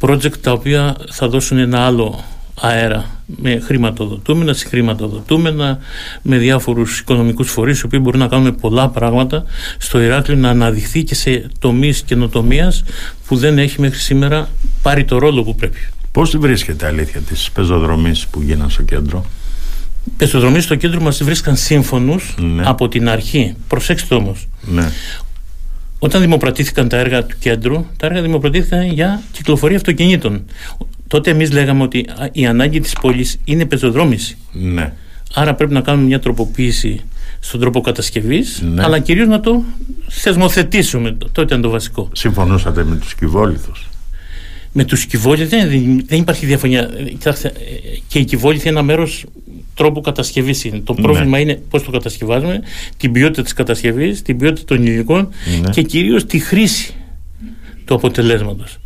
project 0.00 0.38
τα 0.40 0.52
οποία 0.52 0.96
θα 1.10 1.28
δώσουν 1.28 1.58
ένα 1.58 1.86
άλλο 1.86 2.24
αέρα 2.60 3.04
με 3.26 3.60
χρηματοδοτούμενα, 3.60 4.52
συγχρηματοδοτούμενα, 4.52 5.78
με 6.22 6.36
διάφορους 6.36 6.98
οικονομικούς 6.98 7.50
φορείς 7.50 7.80
οι 7.80 7.84
οποίοι 7.84 8.00
μπορούν 8.02 8.20
να 8.20 8.28
κάνουν 8.28 8.54
πολλά 8.54 8.88
πράγματα 8.88 9.44
στο 9.78 10.00
Ηράκλειο 10.00 10.38
να 10.38 10.48
αναδειχθεί 10.48 11.04
και 11.04 11.14
σε 11.14 11.50
τομείς 11.58 12.02
καινοτομίας 12.02 12.84
που 13.26 13.36
δεν 13.36 13.58
έχει 13.58 13.80
μέχρι 13.80 13.98
σήμερα 13.98 14.48
πάρει 14.82 15.04
το 15.04 15.18
ρόλο 15.18 15.42
που 15.42 15.54
πρέπει. 15.54 15.78
Πώς 16.12 16.36
βρίσκεται 16.36 16.86
αλήθεια 16.86 17.20
της 17.20 17.50
πεζοδρομής 17.50 18.26
που 18.26 18.42
γίνανε 18.42 18.70
στο 18.70 18.82
κέντρο; 18.82 19.24
Πεζοδρομοί 20.16 20.60
στο 20.60 20.74
κέντρο 20.74 21.00
μας 21.00 21.22
βρίσκαν 21.22 21.56
σύμφωνους 21.56 22.34
ναι. 22.40 22.62
από 22.66 22.88
την 22.88 23.08
αρχή. 23.08 23.54
Προσέξτε 23.68 24.14
όμως. 24.14 24.48
Ναι. 24.62 24.90
Όταν 25.98 26.20
δημοπρατήθηκαν 26.20 26.88
τα 26.88 26.96
έργα 26.96 27.24
του 27.24 27.36
κέντρου, 27.38 27.86
τα 27.96 28.06
έργα 28.06 28.22
δημοπρατήθηκαν 28.22 28.86
για 28.86 29.22
κυκλοφορία 29.32 29.76
αυτοκινήτων. 29.76 30.44
Τότε 31.06 31.30
εμείς 31.30 31.52
λέγαμε 31.52 31.82
ότι 31.82 32.06
η 32.32 32.46
ανάγκη 32.46 32.80
της 32.80 32.92
πόλης 33.00 33.38
είναι 33.44 33.64
πεζοδρόμηση. 33.64 34.36
Ναι. 34.52 34.92
Άρα 35.34 35.54
πρέπει 35.54 35.72
να 35.72 35.80
κάνουμε 35.80 36.06
μια 36.06 36.20
τροποποίηση 36.20 37.00
στον 37.40 37.60
τρόπο 37.60 37.80
κατασκευής, 37.80 38.62
ναι. 38.72 38.82
αλλά 38.84 38.98
κυρίως 38.98 39.28
να 39.28 39.40
το 39.40 39.62
θεσμοθετήσουμε. 40.08 41.12
Τότε 41.12 41.42
ήταν 41.42 41.60
το 41.60 41.70
βασικό. 41.70 42.08
Συμφωνούσατε 42.12 42.84
με 42.84 42.96
τους 42.96 43.14
κυβόληθου 43.14 43.72
με 44.72 44.84
τους 44.84 45.06
κυβόληθε 45.06 45.66
δεν, 45.66 46.04
δεν 46.06 46.18
υπάρχει 46.18 46.46
διαφωνία. 46.46 46.90
Κοιτάξτε, 47.08 47.52
και 48.08 48.18
η 48.18 48.24
κυβόληθη 48.24 48.68
είναι 48.68 48.78
ένα 48.78 48.86
μέρος 48.86 49.24
τρόπου 49.74 50.00
κατασκευής 50.00 50.64
είναι. 50.64 50.78
Το 50.78 50.94
ναι. 50.94 51.02
πρόβλημα 51.02 51.38
είναι 51.38 51.62
πώς 51.70 51.82
το 51.82 51.90
κατασκευάζουμε, 51.90 52.62
την 52.96 53.12
ποιότητα 53.12 53.42
της 53.42 53.52
κατασκευής, 53.52 54.22
την 54.22 54.36
ποιότητα 54.36 54.74
των 54.74 54.86
υλικών 54.86 55.28
ναι. 55.60 55.70
και 55.70 55.82
κυρίως 55.82 56.24
τη 56.24 56.38
χρήση 56.38 56.94
του 57.84 57.94
αποτελέσματος. 57.94 58.78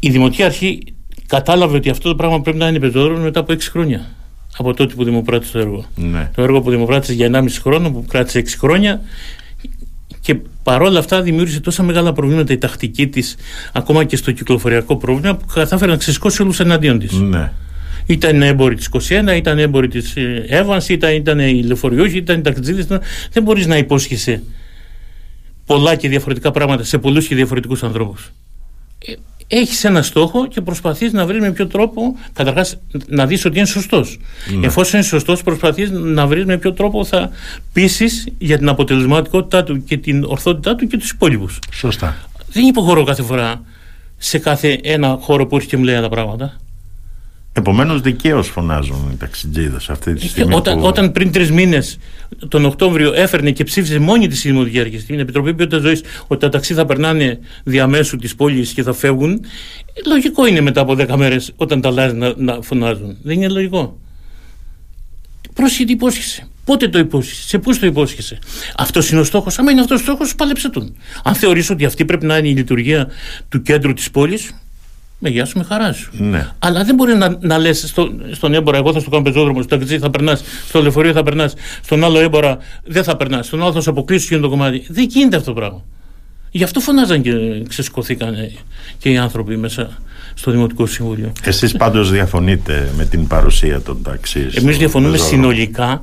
Η 0.00 0.10
Δημοτική 0.10 0.42
Αρχή 0.42 0.78
κατάλαβε 1.26 1.76
ότι 1.76 1.90
αυτό 1.90 2.08
το 2.08 2.14
πράγμα 2.14 2.40
πρέπει 2.40 2.58
να 2.58 2.68
είναι 2.68 2.78
πεζόδρομο 2.78 3.22
μετά 3.22 3.40
από 3.40 3.52
6 3.52 3.58
χρόνια. 3.60 4.10
Από 4.58 4.74
τότε 4.74 4.94
που 4.94 5.04
δημοπράτησε 5.04 5.52
το 5.52 5.58
έργο. 5.58 5.84
Ναι. 5.94 6.30
Το 6.34 6.42
έργο 6.42 6.60
που 6.60 6.70
δημοπράτησε 6.70 7.12
για 7.12 7.30
1,5 7.32 7.46
χρόνο, 7.60 7.90
που 7.90 8.04
κράτησε 8.08 8.38
6 8.38 8.44
χρόνια 8.58 9.00
και 10.20 10.36
παρόλα 10.62 10.98
αυτά 10.98 11.22
δημιούργησε 11.22 11.60
τόσα 11.60 11.82
μεγάλα 11.82 12.12
προβλήματα 12.12 12.52
η 12.52 12.58
τακτική 12.58 13.06
της, 13.06 13.36
ακόμα 13.72 14.04
και 14.04 14.16
στο 14.16 14.32
κυκλοφοριακό 14.32 14.96
πρόβλημα, 14.96 15.36
που 15.36 15.46
κατάφερε 15.54 15.90
να 15.90 15.96
ξεσηκώσει 15.96 16.42
όλους 16.42 16.60
εναντίον 16.60 16.98
της. 16.98 17.12
Ναι. 17.12 17.52
Ήταν 18.06 18.42
έμποροι 18.42 18.74
της 18.74 18.88
21, 19.08 19.36
ήταν 19.36 19.58
έμποροι 19.58 19.88
της 19.88 20.14
Εύαν, 20.48 20.80
ήταν, 20.88 21.14
ήταν 21.14 21.38
οι 21.38 21.62
λεωφορείοι, 21.62 22.12
ήταν 22.14 22.38
οι 22.38 22.42
ταξιτζίδε. 22.42 23.00
Δεν 23.32 23.42
μπορείς 23.42 23.66
να 23.66 23.76
υπόσχεσαι 23.76 24.42
πολλά 25.66 25.94
και 25.94 26.08
διαφορετικά 26.08 26.50
πράγματα 26.50 26.84
σε 26.84 26.98
πολλούς 26.98 27.26
και 27.26 27.34
διαφορετικούς 27.34 27.82
ανθρώπους. 27.82 28.30
Ε, 29.06 29.12
έχεις 29.46 29.84
ένα 29.84 30.02
στόχο 30.02 30.46
και 30.46 30.60
προσπαθείς 30.60 31.12
να 31.12 31.26
βρεις 31.26 31.40
με 31.40 31.52
ποιο 31.52 31.66
τρόπο 31.66 32.18
καταρχάς 32.32 32.78
να 33.06 33.26
δεις 33.26 33.44
ότι 33.44 33.58
είναι 33.58 33.66
σωστός 33.66 34.18
ναι. 34.58 34.66
εφόσον 34.66 35.00
είναι 35.00 35.08
σωστός 35.08 35.42
προσπαθείς 35.42 35.90
να 35.90 36.26
βρεις 36.26 36.44
με 36.44 36.58
ποιο 36.58 36.72
τρόπο 36.72 37.04
θα 37.04 37.30
πείσεις 37.72 38.28
για 38.38 38.58
την 38.58 38.68
αποτελεσματικότητά 38.68 39.64
του 39.64 39.84
και 39.84 39.96
την 39.96 40.24
ορθότητά 40.24 40.74
του 40.74 40.86
και 40.86 40.96
τους 40.96 41.10
υπόλοιπους. 41.10 41.58
Σωστά. 41.72 42.16
Δεν 42.52 42.66
υποχωρώ 42.66 43.04
κάθε 43.04 43.22
φορά 43.22 43.62
σε 44.16 44.38
κάθε 44.38 44.80
ένα 44.82 45.18
χώρο 45.20 45.46
που 45.46 45.54
έρχεται 45.56 45.76
και 45.76 45.82
μου 45.82 45.88
λέει 45.88 46.00
τα 46.00 46.08
πράγματα 46.08 46.56
Επομένως, 47.58 48.00
δικαίως 48.00 48.48
φωνάζουν 48.48 49.10
οι 49.12 49.16
ταξιτζίδες 49.16 49.90
αυτή 49.90 50.14
τη 50.14 50.28
στιγμή. 50.28 50.54
Όταν, 50.54 50.78
που... 50.78 50.84
όταν 50.86 51.12
πριν 51.12 51.32
τρεις 51.32 51.50
μήνες, 51.50 51.98
τον 52.48 52.64
Οκτώβριο, 52.64 53.12
έφερνε 53.14 53.50
και 53.50 53.64
ψήφισε 53.64 53.98
μόνη 53.98 54.28
της 54.28 54.44
η 54.44 54.48
Δημοτική 54.48 54.80
Αρχή 54.80 54.98
στην 54.98 55.18
Επιτροπή 55.18 55.54
Ποιότητας 55.54 55.82
Ζωής 55.82 56.02
ότι 56.26 56.40
τα 56.40 56.48
ταξί 56.48 56.74
θα 56.74 56.84
περνάνε 56.84 57.38
διαμέσου 57.64 58.16
της 58.16 58.34
πόλης 58.34 58.72
και 58.72 58.82
θα 58.82 58.92
φεύγουν, 58.92 59.40
λογικό 60.06 60.46
είναι 60.46 60.60
μετά 60.60 60.80
από 60.80 60.92
10 60.98 61.16
μέρες 61.16 61.52
όταν 61.56 61.80
τα 61.80 61.88
αλλάζει 61.88 62.14
να, 62.14 62.34
να 62.36 62.62
φωνάζουν. 62.62 63.16
Δεν 63.22 63.36
είναι 63.36 63.48
λογικό. 63.48 63.98
Πρόσχετη 65.54 65.92
υπόσχεση. 65.92 66.46
Πότε 66.64 66.88
το 66.88 66.98
υπόσχεσαι, 66.98 67.48
σε 67.48 67.58
πούς 67.58 67.78
το 67.78 67.86
υπόσχεσαι; 67.86 68.38
Αυτός 68.76 69.10
είναι 69.10 69.20
ο 69.20 69.24
στόχος. 69.24 69.58
Άμα 69.58 69.70
είναι 69.70 69.80
αυτός 69.80 70.00
ο 70.00 70.02
στόχος, 70.02 70.34
πάλεψε 70.34 70.68
τον. 70.70 70.96
Αν 71.24 71.34
θεωρείς 71.34 71.70
ότι 71.70 71.84
αυτή 71.84 72.04
πρέπει 72.04 72.26
να 72.26 72.36
είναι 72.36 72.48
η 72.48 72.54
λειτουργία 72.54 73.08
του 73.48 73.62
κέντρου 73.62 73.92
της 73.92 74.10
πόλης, 74.10 74.54
με 75.18 75.28
γεια 75.28 75.44
σου, 75.44 75.58
με 75.58 75.64
χαρά 75.64 75.92
σου. 75.92 76.10
Ναι. 76.12 76.48
Αλλά 76.58 76.84
δεν 76.84 76.94
μπορεί 76.94 77.14
να, 77.14 77.36
να 77.40 77.58
λες 77.58 77.84
στο, 77.88 78.08
στον 78.30 78.54
έμπορα, 78.54 78.76
εγώ 78.76 78.92
θα 78.92 79.00
στο 79.00 79.10
κάνω 79.10 79.22
πεζόδρομο, 79.22 79.62
στο 79.62 79.78
ταξί 79.78 79.98
θα 79.98 80.10
περνάς, 80.10 80.42
στο 80.68 80.82
λεωφορείο 80.82 81.12
θα 81.12 81.22
περνάς, 81.22 81.54
στον 81.84 82.04
άλλο 82.04 82.18
έμπορα 82.18 82.58
δεν 82.84 83.04
θα 83.04 83.16
περνάς, 83.16 83.46
στον 83.46 83.62
άλλο 83.62 83.72
θα 83.72 83.80
σου 83.80 83.90
αποκλείσει 83.90 84.28
και 84.28 84.38
το 84.38 84.48
κομμάτι. 84.48 84.86
Δεν 84.88 85.04
γίνεται 85.04 85.36
αυτό 85.36 85.52
το 85.52 85.60
πράγμα. 85.60 85.84
Γι' 86.50 86.64
αυτό 86.64 86.80
φωνάζαν 86.80 87.22
και 87.22 87.32
ξεσκοθήκαν 87.68 88.34
και 88.98 89.10
οι 89.10 89.16
άνθρωποι 89.16 89.56
μέσα 89.56 89.98
στο 90.34 90.50
Δημοτικό 90.50 90.86
Συμβούλιο. 90.86 91.32
Εσείς 91.42 91.76
πάντως 91.76 92.10
διαφωνείτε 92.10 92.90
με 92.96 93.04
την 93.04 93.26
παρουσία 93.26 93.80
των 93.80 94.02
ταξί. 94.02 94.48
Εμείς 94.54 94.76
διαφωνούμε 94.78 95.16
συνολικά 95.16 96.02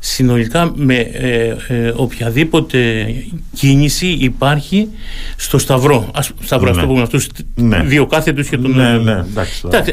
συνολικά 0.00 0.72
με 0.74 0.94
ε, 0.96 1.56
ε, 1.68 1.92
οποιαδήποτε 1.96 3.06
κίνηση 3.54 4.06
υπάρχει 4.06 4.88
στο 5.36 5.58
Σταυρό. 5.58 6.10
Ας, 6.14 6.30
σταυρό 6.42 6.70
ναι. 6.70 6.80
αυτό 6.80 6.92
που 6.92 7.00
αυτούς 7.00 7.28
ναι. 7.54 7.82
δύο 7.82 8.06
κάθετους 8.06 8.48
και 8.48 8.58
τον... 8.58 8.70
Ναι, 8.70 8.98
ναι, 8.98 9.12
εντάξει. 9.12 9.62
εντάξει 9.66 9.92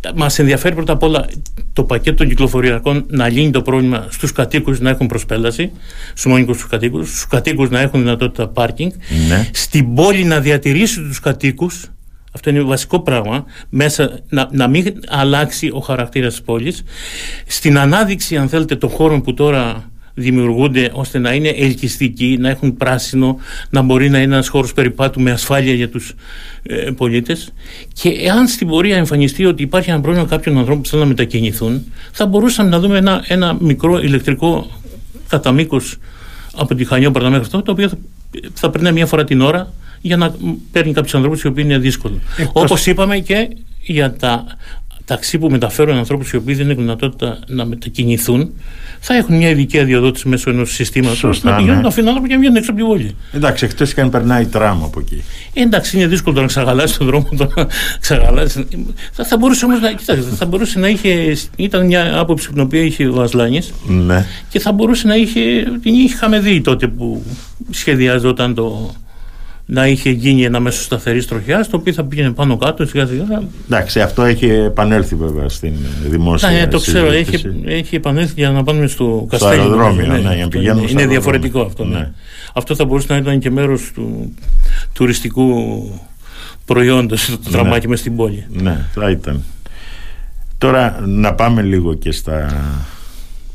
ε, 0.00 0.10
μας 0.14 0.38
ενδιαφέρει 0.38 0.74
πρώτα 0.74 0.92
απ' 0.92 1.02
όλα 1.02 1.28
το 1.72 1.84
πακέτο 1.84 2.16
των 2.16 2.28
κυκλοφοριακών 2.28 3.04
να 3.08 3.28
λύνει 3.28 3.50
το 3.50 3.62
πρόβλημα 3.62 4.06
στους 4.10 4.32
κατοίκους 4.32 4.80
να 4.80 4.90
έχουν 4.90 5.06
προσπέλαση, 5.06 5.70
στους 6.08 6.26
μονικούς 6.26 6.56
τους 6.56 6.66
κατοίκους, 6.66 7.08
στους 7.08 7.26
κατοίκους 7.26 7.70
να 7.70 7.80
έχουν 7.80 8.00
δυνατότητα 8.00 8.48
πάρκινγκ, 8.48 8.90
ναι. 9.28 9.48
στην 9.52 9.94
πόλη 9.94 10.24
να 10.24 10.40
διατηρήσει 10.40 11.00
τους 11.00 11.20
κατοίκους 11.20 11.90
αυτό 12.32 12.50
είναι 12.50 12.60
βασικό 12.60 13.00
πράγμα. 13.00 13.44
Μέσα 13.68 14.18
να, 14.28 14.48
να 14.52 14.68
μην 14.68 14.94
αλλάξει 15.08 15.70
ο 15.72 15.78
χαρακτήρας 15.78 16.32
της 16.32 16.42
πόλης. 16.42 16.82
Στην 17.46 17.78
ανάδειξη, 17.78 18.36
αν 18.36 18.48
θέλετε, 18.48 18.76
των 18.76 18.90
χώρων 18.90 19.22
που 19.22 19.34
τώρα 19.34 19.90
δημιουργούνται 20.18 20.90
ώστε 20.92 21.18
να 21.18 21.32
είναι 21.34 21.48
ελκυστικοί, 21.48 22.36
να 22.40 22.48
έχουν 22.48 22.76
πράσινο, 22.76 23.36
να 23.70 23.82
μπορεί 23.82 24.10
να 24.10 24.20
είναι 24.20 24.34
ένας 24.34 24.48
χώρος 24.48 24.72
περιπάτου 24.72 25.20
με 25.20 25.30
ασφάλεια 25.30 25.74
για 25.74 25.88
τους 25.88 26.14
ε, 26.62 26.90
πολίτες 26.96 27.52
και 27.92 28.08
εάν 28.08 28.48
στην 28.48 28.66
πορεία 28.66 28.96
εμφανιστεί 28.96 29.44
ότι 29.44 29.62
υπάρχει 29.62 29.90
ένα 29.90 30.00
πρόβλημα 30.00 30.26
κάποιων 30.26 30.58
ανθρώπων 30.58 30.82
που 30.82 30.88
θέλουν 30.88 31.04
να 31.04 31.10
μετακινηθούν 31.10 31.92
θα 32.12 32.26
μπορούσαμε 32.26 32.68
να 32.68 32.80
δούμε 32.80 32.98
ένα, 32.98 33.24
ένα 33.28 33.56
μικρό 33.60 33.98
ηλεκτρικό 33.98 34.70
κατά 35.28 35.52
μήκο 35.52 35.80
από 36.56 36.74
τη 36.74 36.84
Χανιό 36.84 37.10
μέχρι 37.10 37.34
αυτό 37.34 37.62
το 37.62 37.72
οποίο 37.72 37.88
θα, 37.88 37.98
θα 38.54 38.70
περνάει 38.70 38.92
μια 38.92 39.06
φορά 39.06 39.24
την 39.24 39.40
ώρα 39.40 39.72
για 40.00 40.16
να 40.16 40.34
παίρνει 40.72 40.92
κάποιους 40.92 41.14
ανθρώπους 41.14 41.42
οι 41.42 41.46
οποίοι 41.46 41.64
είναι 41.66 41.78
δύσκολο. 41.78 42.18
Όπως 42.52 42.86
είπαμε 42.86 43.18
και 43.18 43.48
για 43.80 44.12
τα 44.12 44.44
ταξί 45.08 45.38
που 45.38 45.48
μεταφέρουν 45.50 45.96
ανθρώπους 45.96 46.30
οι 46.30 46.36
οποίοι 46.36 46.54
δεν 46.54 46.70
έχουν 46.70 46.82
δυνατότητα 46.82 47.38
να 47.46 47.64
μετακινηθούν, 47.64 48.50
θα 49.00 49.14
έχουν 49.14 49.36
μια 49.36 49.48
ειδική 49.48 49.80
αδειοδότηση 49.80 50.28
μέσω 50.28 50.50
ενός 50.50 50.72
συστήματος 50.72 51.42
να 51.42 51.54
πηγαίνουν 51.54 51.76
ναι. 51.76 51.82
να 51.82 51.88
αφήνουν 51.88 52.08
άνθρωποι 52.08 52.28
και 52.28 52.34
να 52.34 52.40
βγαίνουν 52.40 52.56
έξω 52.56 52.70
από 52.70 52.80
τη 52.80 52.86
βόλη. 52.86 53.14
Εντάξει, 53.32 53.64
εκτό 53.64 53.84
και 53.84 54.00
αν 54.00 54.10
περνάει 54.10 54.46
τραμ 54.46 54.84
από 54.84 55.00
εκεί. 55.00 55.22
Ε, 55.52 55.62
εντάξει, 55.62 55.96
είναι 55.96 56.06
δύσκολο 56.06 56.40
να 56.40 56.46
ξαγαλάσει 56.46 56.98
τον 56.98 57.06
δρόμο. 57.06 57.28
Το 57.36 57.50
να 57.56 57.66
ξαγαλάσει. 58.00 58.66
Θα, 59.12 59.24
θα 59.24 59.36
μπορούσε 59.36 59.64
όμως 59.64 59.80
να. 59.80 59.92
Κοιτάξτε, 59.92 60.30
θα 60.36 60.46
μπορούσε 60.46 60.78
να 60.78 60.88
είχε. 60.88 61.36
ήταν 61.56 61.86
μια 61.86 62.18
άποψη 62.18 62.48
την 62.52 62.60
οποία 62.60 62.82
είχε 62.82 63.06
ο 63.06 63.20
Ασλάνης. 63.20 63.72
Ναι. 63.86 64.26
Και 64.48 64.58
θα 64.60 64.72
μπορούσε 64.72 65.06
να 65.06 65.16
είχε. 65.16 65.40
την 65.82 65.94
είχαμε 65.94 66.40
δει 66.40 66.60
τότε 66.60 66.86
που 66.86 67.22
σχεδιάζονταν 67.70 68.54
το, 68.54 68.94
να 69.70 69.86
είχε 69.86 70.10
γίνει 70.10 70.44
ένα 70.44 70.60
μέσο 70.60 70.82
σταθερής 70.82 71.26
τροχιάς, 71.26 71.68
το 71.68 71.76
οποίο 71.76 71.92
θα 71.92 72.04
πήγαινε 72.04 72.30
πάνω 72.30 72.56
κάτω 72.56 72.86
σιγά 72.86 73.06
σιγά. 73.06 73.42
Εντάξει, 73.66 74.00
αυτό 74.00 74.22
έχει 74.22 74.46
επανέλθει 74.46 75.14
βέβαια 75.14 75.48
στην 75.48 75.72
δημόσια 76.04 76.50
Ναι, 76.50 76.66
το 76.66 76.78
ξέρω, 76.78 77.10
έχει, 77.12 77.62
έχει 77.64 77.96
επανέλθει 77.96 78.32
για 78.36 78.50
να 78.50 78.64
πάμε 78.64 78.86
στο 78.86 79.26
Καστέλι. 79.30 79.52
Στο 79.52 79.62
αεροδρόμιο, 79.62 80.06
ναι, 80.06 80.18
ναι, 80.18 80.34
για 80.60 80.74
να 80.74 80.80
Είναι, 80.80 80.90
είναι 80.90 81.06
διαφορετικό 81.06 81.60
αυτό. 81.60 81.84
Ναι. 81.84 81.98
ναι. 81.98 82.10
Αυτό 82.52 82.74
θα 82.74 82.84
μπορούσε 82.84 83.06
να 83.10 83.16
ήταν 83.16 83.38
και 83.38 83.50
μέρος 83.50 83.90
του 83.94 84.34
τουριστικού 84.92 85.46
προϊόντος 86.64 87.26
το 87.26 87.38
ναι. 87.44 87.50
τραμάκι 87.50 87.88
μες 87.88 87.98
στην 87.98 88.16
πόλη. 88.16 88.46
Ναι, 88.48 88.86
θα 88.94 89.10
ήταν. 89.10 89.44
Τώρα 90.58 91.00
να 91.06 91.34
πάμε 91.34 91.62
λίγο 91.62 91.94
και 91.94 92.12
στα 92.12 92.64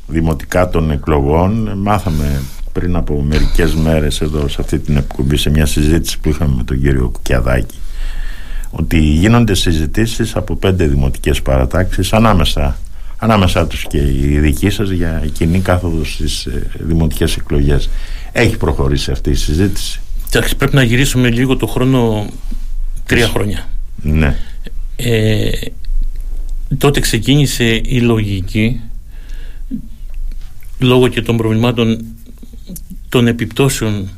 δημοτικά 0.07 0.69
των 0.69 0.91
εκλογών. 0.91 1.71
Μάθαμε 1.75 2.41
πριν 2.73 2.95
από 2.95 3.21
μερικές 3.21 3.73
μέρες 3.73 4.21
εδώ 4.21 4.47
σε 4.47 4.57
αυτή 4.59 4.79
την 4.79 4.97
εκπομπή 4.97 5.37
σε 5.37 5.49
μια 5.49 5.65
συζήτηση 5.65 6.19
που 6.19 6.29
είχαμε 6.29 6.55
με 6.55 6.63
τον 6.63 6.81
κύριο 6.81 7.09
Κουκιαδάκη 7.09 7.75
ότι 8.75 8.99
γίνονται 8.99 9.55
συζητήσεις 9.55 10.35
από 10.35 10.55
πέντε 10.55 10.87
δημοτικές 10.87 11.41
παρατάξεις 11.41 12.13
ανάμεσα, 12.13 12.77
ανάμεσα 13.17 13.67
τους 13.67 13.85
και 13.87 13.97
οι 13.97 14.39
δικοί 14.39 14.69
σας 14.69 14.89
για 14.89 15.23
κοινή 15.33 15.59
κάθοδος 15.59 16.13
στις 16.13 16.45
ε, 16.45 16.69
δημοτικές 16.79 17.35
εκλογές. 17.35 17.89
Έχει 18.31 18.57
προχωρήσει 18.57 19.11
αυτή 19.11 19.29
η 19.29 19.35
συζήτηση; 19.35 20.01
Εντάξει, 20.27 20.55
πρέπει 20.55 20.75
να 20.75 20.83
γυρίσουμε 20.83 21.29
λίγο 21.29 21.57
το 21.57 21.67
χρόνο 21.67 22.27
τρία 23.05 23.27
χρόνια. 23.27 23.67
Ναι. 24.01 24.35
Ε, 24.95 25.49
τότε 26.77 26.99
ξεκίνησε 26.99 27.81
η 27.83 27.99
λογική 28.01 28.79
λόγω 30.79 31.07
και 31.07 31.21
των 31.21 31.37
προβλημάτων 31.37 32.05
των 33.13 33.27
επιπτώσεων 33.27 34.09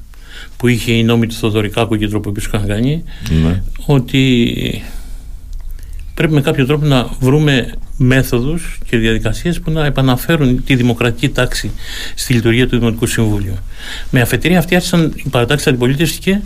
που 0.57 0.67
είχε 0.67 0.91
η 0.91 1.03
νόμη 1.03 1.27
του 1.27 1.33
Θοδωρικάκου 1.33 1.95
και 1.95 2.07
τρόπο 2.07 2.31
που 2.31 2.39
είχαν 2.39 2.67
κάνει 2.67 3.03
ναι. 3.43 3.61
ότι 3.85 4.83
πρέπει 6.13 6.33
με 6.33 6.41
κάποιο 6.41 6.65
τρόπο 6.65 6.85
να 6.85 7.09
βρούμε 7.19 7.73
μέθοδους 7.97 8.79
και 8.85 8.97
διαδικασίες 8.97 9.59
που 9.59 9.71
να 9.71 9.85
επαναφέρουν 9.85 10.63
τη 10.63 10.75
δημοκρατική 10.75 11.29
τάξη 11.29 11.71
στη 12.15 12.33
λειτουργία 12.33 12.67
του 12.67 12.77
Δημοτικού 12.77 13.05
Συμβούλου. 13.05 13.57
Με 14.09 14.21
αφετηρία 14.21 14.59
αυτή 14.59 14.75
άρχισαν 14.75 15.13
οι 15.15 15.29
παρατάξεις 15.29 15.67
αντιπολίτευσης 15.67 16.17
και 16.17 16.39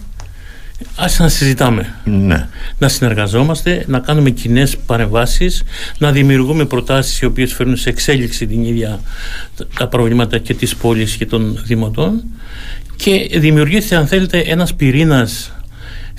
άρχισαν 0.96 1.26
να 1.26 1.32
συζητάμε. 1.32 1.96
Ναι. 2.04 2.48
Να 2.78 2.88
συνεργαζόμαστε, 2.88 3.84
να 3.88 4.00
κάνουμε 4.00 4.30
κοινές 4.30 4.78
παρεμβάσεις, 4.78 5.64
να 5.98 6.12
δημιουργούμε 6.12 6.66
προτάσεις 6.66 7.20
οι 7.20 7.26
οποίες 7.26 7.54
φέρνουν 7.54 7.78
σε 7.78 7.90
εξέλιξη 7.90 8.48
την 8.48 8.64
ίδια 8.64 9.00
τα 9.78 9.88
προβλήματα 9.88 10.38
και 10.38 10.54
τη 10.54 10.72
πόλη 10.82 11.06
και 11.18 11.26
των 11.26 11.62
δημοτών. 11.66 12.24
Και 12.96 13.30
δημιουργήθηκε, 13.40 13.96
αν 13.96 14.08
θέλετε, 14.08 14.40
ένας 14.40 14.76
πυρήνας 14.76 15.52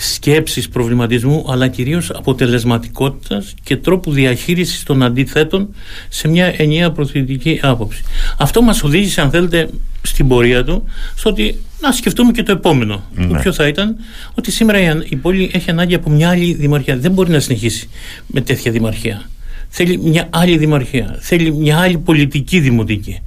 σκέψης, 0.00 0.68
προβληματισμού 0.68 1.46
αλλά 1.48 1.68
κυρίως 1.68 2.10
αποτελεσματικότητας 2.10 3.54
και 3.62 3.76
τρόπου 3.76 4.12
διαχείρισης 4.12 4.82
των 4.82 5.02
αντιθέτων 5.02 5.74
σε 6.08 6.28
μια 6.28 6.54
ενιαία 6.56 6.90
προθετική 6.90 7.60
άποψη. 7.62 8.02
Αυτό 8.38 8.62
μας 8.62 8.82
οδήγησε 8.82 9.20
αν 9.20 9.30
θέλετε 9.30 9.68
στην 10.02 10.28
πορεία 10.28 10.64
του 10.64 10.84
στο 11.16 11.30
ότι 11.30 11.60
να 11.80 11.92
σκεφτούμε 11.92 12.32
και 12.32 12.42
το 12.42 12.52
επόμενο. 12.52 13.04
Ναι. 13.14 13.26
Το 13.26 13.34
ποιο 13.34 13.52
θα 13.52 13.66
ήταν 13.66 13.96
ότι 14.34 14.50
σήμερα 14.50 15.04
η 15.08 15.16
πόλη 15.16 15.50
έχει 15.52 15.70
ανάγκη 15.70 15.94
από 15.94 16.10
μια 16.10 16.28
άλλη 16.28 16.54
δημαρχία. 16.54 16.96
Δεν 16.96 17.12
μπορεί 17.12 17.30
να 17.30 17.40
συνεχίσει 17.40 17.88
με 18.26 18.40
τέτοια 18.40 18.72
δημαρχία. 18.72 19.28
Θέλει 19.68 19.98
μια 19.98 20.28
άλλη 20.30 20.56
δημαρχία. 20.58 21.16
Θέλει 21.20 21.52
μια 21.52 21.78
άλλη 21.78 21.98
πολιτική 21.98 22.60
δημοτική. 22.60 23.20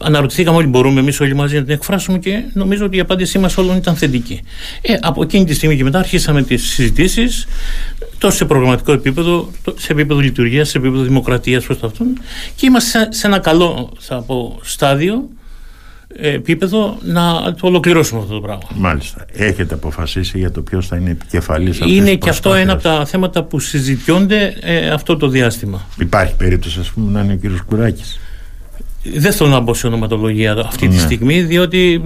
Ε, 0.00 0.06
αναρωτηθήκαμε 0.06 0.56
όλοι 0.56 0.66
μπορούμε 0.66 1.00
εμείς 1.00 1.20
όλοι 1.20 1.34
μαζί 1.34 1.56
να 1.56 1.62
την 1.62 1.72
εκφράσουμε 1.72 2.18
και 2.18 2.42
νομίζω 2.52 2.84
ότι 2.84 2.96
η 2.96 3.00
απάντησή 3.00 3.38
μας 3.38 3.56
όλων 3.56 3.76
ήταν 3.76 3.96
θετική. 3.96 4.40
Ε, 4.80 4.94
από 5.00 5.22
εκείνη 5.22 5.44
τη 5.44 5.54
στιγμή 5.54 5.76
και 5.76 5.84
μετά 5.84 5.98
αρχίσαμε 5.98 6.42
τις 6.42 6.68
συζητήσεις 6.68 7.46
τόσο 8.18 8.36
σε 8.36 8.44
προγραμματικό 8.44 8.92
επίπεδο, 8.92 9.50
σε 9.76 9.92
επίπεδο 9.92 10.20
λειτουργίας, 10.20 10.68
σε 10.68 10.78
επίπεδο 10.78 11.02
δημοκρατίας 11.02 11.64
προς 11.64 11.82
αυτόν 11.82 12.06
και 12.56 12.66
είμαστε 12.66 13.08
σε 13.10 13.26
ένα 13.26 13.38
καλό 13.38 13.92
θα 13.98 14.22
πω, 14.22 14.58
στάδιο 14.62 15.28
επίπεδο 16.16 16.98
να 17.02 17.54
το 17.54 17.66
ολοκληρώσουμε 17.66 18.20
αυτό 18.20 18.34
το 18.34 18.40
πράγμα. 18.40 18.68
Μάλιστα. 18.74 19.26
Έχετε 19.32 19.74
αποφασίσει 19.74 20.38
για 20.38 20.50
το 20.50 20.62
ποιος 20.62 20.86
θα 20.86 20.96
είναι 20.96 21.10
επικεφαλής 21.10 21.80
αυτής 21.80 21.96
Είναι 21.96 22.14
και 22.14 22.28
αυτό 22.28 22.54
ένα 22.54 22.72
από 22.72 22.82
τα 22.82 23.06
θέματα 23.06 23.42
που 23.42 23.58
συζητιώνται 23.58 24.54
ε, 24.60 24.90
αυτό 24.90 25.16
το 25.16 25.28
διάστημα. 25.28 25.86
Υπάρχει 25.98 26.34
περίπτωση, 26.36 26.80
ας 26.80 26.90
πούμε, 26.90 27.10
να 27.10 27.20
είναι 27.20 27.32
ο 27.32 27.36
κύριος 27.36 27.62
Κουράκης. 27.62 28.20
Δεν 29.02 29.32
θέλω 29.32 29.50
να 29.50 29.60
μπω 29.60 29.74
σε 29.74 29.86
ονοματολογία 29.86 30.52
αυτή 30.52 30.88
τη 30.88 30.94
ναι. 30.94 31.00
στιγμή, 31.00 31.40
διότι 31.40 32.02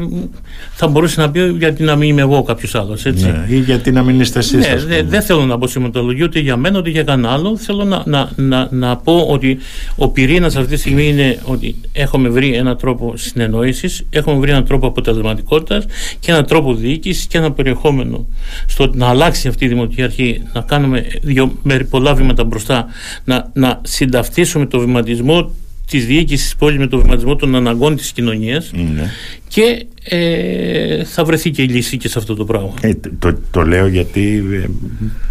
θα 0.74 0.86
μπορούσε 0.88 1.20
να 1.20 1.30
πει 1.30 1.56
γιατί 1.58 1.82
να 1.82 1.96
μην 1.96 2.08
είμαι 2.08 2.20
εγώ 2.20 2.42
κάποιος 2.42 2.74
άλλος. 2.74 3.04
Ναι, 3.04 3.46
ή 3.48 3.58
γιατί 3.58 3.90
να 3.90 4.02
μην 4.02 4.20
είστε 4.20 4.38
εσείς. 4.38 4.68
Ναι, 4.68 4.76
δεν 4.76 5.08
δε 5.08 5.20
θέλω 5.20 5.44
να 5.44 5.56
μπω 5.56 5.66
σε 5.66 5.78
ονοματολογία 5.78 6.24
ούτε 6.24 6.38
για 6.38 6.56
μένα 6.56 6.78
ούτε 6.78 6.90
για 6.90 7.02
κανένα 7.02 7.32
άλλο. 7.32 7.56
Θέλω 7.56 7.84
να, 7.84 8.02
να, 8.06 8.30
να, 8.36 8.68
να 8.70 8.96
πω 8.96 9.26
ότι 9.30 9.58
ο 9.96 10.08
πυρήνας 10.08 10.56
αυτή 10.56 10.74
τη 10.74 10.80
στιγμή 10.80 11.08
είναι 11.08 11.38
ότι 11.44 11.76
έχουμε 11.92 12.28
βρει 12.28 12.54
έναν 12.54 12.76
τρόπο 12.76 13.12
συνεννόησης, 13.16 14.06
έχουμε 14.10 14.38
βρει 14.38 14.50
έναν 14.50 14.64
τρόπο 14.64 14.86
αποτελεσματικότητας 14.86 15.84
και 16.20 16.30
έναν 16.30 16.46
τρόπο 16.46 16.74
διοίκησης 16.74 17.26
και 17.26 17.38
ένα 17.38 17.52
περιεχόμενο 17.52 18.26
στο 18.66 18.90
να 18.94 19.06
αλλάξει 19.06 19.48
αυτή 19.48 19.64
η 19.64 19.68
δημοτική 19.68 20.02
αρχή, 20.02 20.42
να 20.52 20.60
κάνουμε 20.60 21.06
δύο, 21.22 21.52
με 21.62 21.78
πολλά 21.90 22.14
βήματα 22.14 22.44
μπροστά, 22.44 22.86
να, 23.24 23.50
να 23.52 23.80
συνταυτίσουμε 23.82 24.66
το 24.66 24.78
βηματισμό 24.78 25.50
της 25.86 26.06
διοίκησης 26.06 26.50
τη 26.50 26.56
πόλη 26.58 26.78
με 26.78 26.86
το 26.86 27.00
βηματισμό 27.00 27.36
των 27.36 27.54
αναγκών 27.54 27.96
της 27.96 28.12
κοινωνίας 28.12 28.70
ναι. 28.72 29.10
και 29.48 29.86
ε, 30.08 31.04
θα 31.04 31.24
βρεθεί 31.24 31.50
και 31.50 31.62
η 31.62 31.66
λύση 31.66 31.96
και 31.96 32.08
σε 32.08 32.18
αυτό 32.18 32.34
το 32.34 32.44
πράγμα. 32.44 32.74
Ε, 32.80 32.90
το, 33.18 33.34
το 33.50 33.62
λέω 33.62 33.86
γιατί 33.86 34.44
ε, 34.52 34.68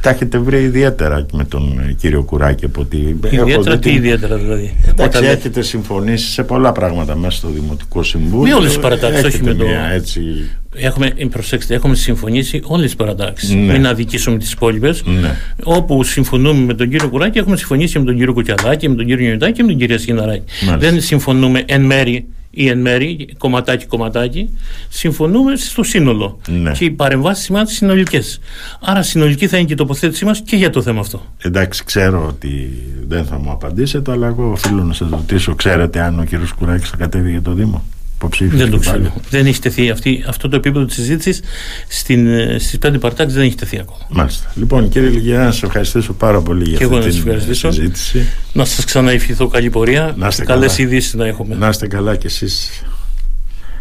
τα 0.02 0.10
έχετε 0.10 0.38
βρει 0.38 0.64
ιδιαίτερα 0.64 1.26
με 1.34 1.46
τον 1.46 1.80
ε, 1.80 1.94
κύριο 1.94 2.24
Κουράκη. 2.24 2.66
Από 2.66 2.82
ότι 2.82 3.18
ιδιαίτερα, 3.32 3.80
τι 3.80 3.92
ιδιαίτερα 3.92 4.38
δηλαδή; 4.38 4.76
Εντάξει, 4.88 5.18
Όταν 5.18 5.30
έχετε 5.30 5.62
συμφωνήσει 5.62 6.32
σε 6.32 6.44
πολλά 6.44 6.72
πράγματα 6.72 7.16
μέσα 7.16 7.38
στο 7.38 7.50
Δημοτικό 7.50 8.04
Συμβούλιο. 8.04 8.54
Με 8.54 8.60
όλες 8.60 8.72
τις 8.72 8.80
παρατάξεις, 8.80 9.24
όχι 9.24 9.44
με 9.44 9.54
το. 9.54 9.66
Έτσι... 9.94 10.22
Έχουμε, 10.76 11.14
προσέξτε, 11.30 11.74
έχουμε 11.74 11.96
συμφωνήσει 11.96 12.62
όλες 12.64 12.86
τις 12.86 12.96
παρατάξεις. 12.96 13.50
Ναι. 13.50 13.72
Μην 13.72 13.88
αδικήσουμε 13.88 14.38
τις 14.38 14.52
υπόλοιπες. 14.52 15.04
Ναι. 15.06 15.36
Όπου 15.64 16.04
συμφωνούμε 16.04 16.66
με 16.66 16.74
τον 16.74 16.90
κύριο 16.90 17.10
Κουράκη, 17.10 17.38
έχουμε 17.38 17.58
συμφωνήσει 17.58 18.00
με 18.00 18.06
τον 18.06 18.16
κύριο 18.18 18.34
Κουκιαδάκη, 18.34 18.90
με 18.90 18.96
τον 18.96 19.06
κύριο 19.06 19.28
Νιωτάκη 19.28 19.52
και 19.54 19.62
με 19.64 19.70
την 19.70 19.78
κυρία 19.78 20.00
Σκιναράκη. 20.00 20.44
Δεν 20.78 21.02
συμφωνούμε 21.02 21.64
εν 21.66 21.82
μέρη 21.82 22.26
ή 22.56 22.68
εν 22.68 22.80
μέρη, 22.80 23.36
κομματάκι 23.38 23.86
κομματάκι, 23.86 24.50
συμφωνούμε 24.90 25.56
στο 25.56 25.84
σύνολο. 25.84 26.40
Ναι. 26.48 26.72
Και 26.72 26.86
οι 26.86 26.92
παρεμβάσεις 26.92 27.44
σημαίνουν 27.44 27.68
συνολικές. 27.68 28.40
Άρα 28.82 29.02
συνολική 29.02 29.48
θα 29.48 29.58
είναι 29.58 29.66
και 29.66 29.74
η 29.74 29.76
τοποθέτησή 29.76 30.26
μας 30.26 30.42
και 30.42 30.56
για 30.56 30.70
το 30.70 30.82
θέμα 30.82 31.00
αυτό. 31.00 31.22
Εντάξει, 31.38 31.84
ξέρω 31.84 32.26
ότι 32.28 32.70
δεν 33.08 33.26
θα 33.26 33.40
μου 33.40 33.52
απαντήσετε, 33.52 34.12
αλλά 34.12 34.28
εγώ 34.28 34.52
οφείλω 34.52 34.84
να 34.84 34.94
σας 34.94 35.10
ρωτήσω, 35.10 35.56
ξέρετε 35.56 36.00
αν 36.02 36.20
ο 36.20 36.24
κ. 36.24 36.30
Κουράκης 36.58 36.90
θα 36.90 36.98
κατέβει 36.98 37.32
για 37.32 37.42
το 37.42 37.54
Δήμο; 37.54 37.84
Δεν 38.40 38.70
το 38.70 38.78
ξέρω. 38.78 39.14
Δεν 39.30 39.46
έχει 39.46 39.60
τεθεί 39.60 39.90
αυτή, 39.90 40.24
αυτό 40.28 40.50
το 40.50 40.56
επίπεδο 40.56 40.86
της 40.86 40.96
συζήτησης 40.96 41.42
στις 42.58 42.78
πέντε 42.80 42.98
παρτάξεις 42.98 43.38
δεν 43.38 43.46
έχει 43.46 43.56
τεθεί 43.56 43.80
ακόμα. 43.80 44.06
Μάλιστα. 44.10 44.52
Λοιπόν, 44.56 44.90
κύριε 44.90 45.10
Λιγιά, 45.10 45.38
να 45.38 45.52
σας 45.52 45.64
ευχαριστήσω 45.64 46.14
πάρα 46.14 46.42
πολύ 46.42 46.70
για 46.70 46.88
αυτή 46.88 47.10
τη 47.48 47.56
συζήτηση. 47.56 48.26
Να 48.54 48.66
σας 48.66 48.86
ξαναευχηθώ 48.86 49.48
καλή 49.48 49.70
πορεία. 49.70 50.16
Καλές 50.46 50.78
ειδήσεις 50.78 51.14
να 51.14 51.26
έχουμε. 51.26 51.56
Να 51.56 51.68
είστε 51.68 51.88
καλά 51.88 52.16
κι 52.16 52.26
εσείς. 52.26 52.84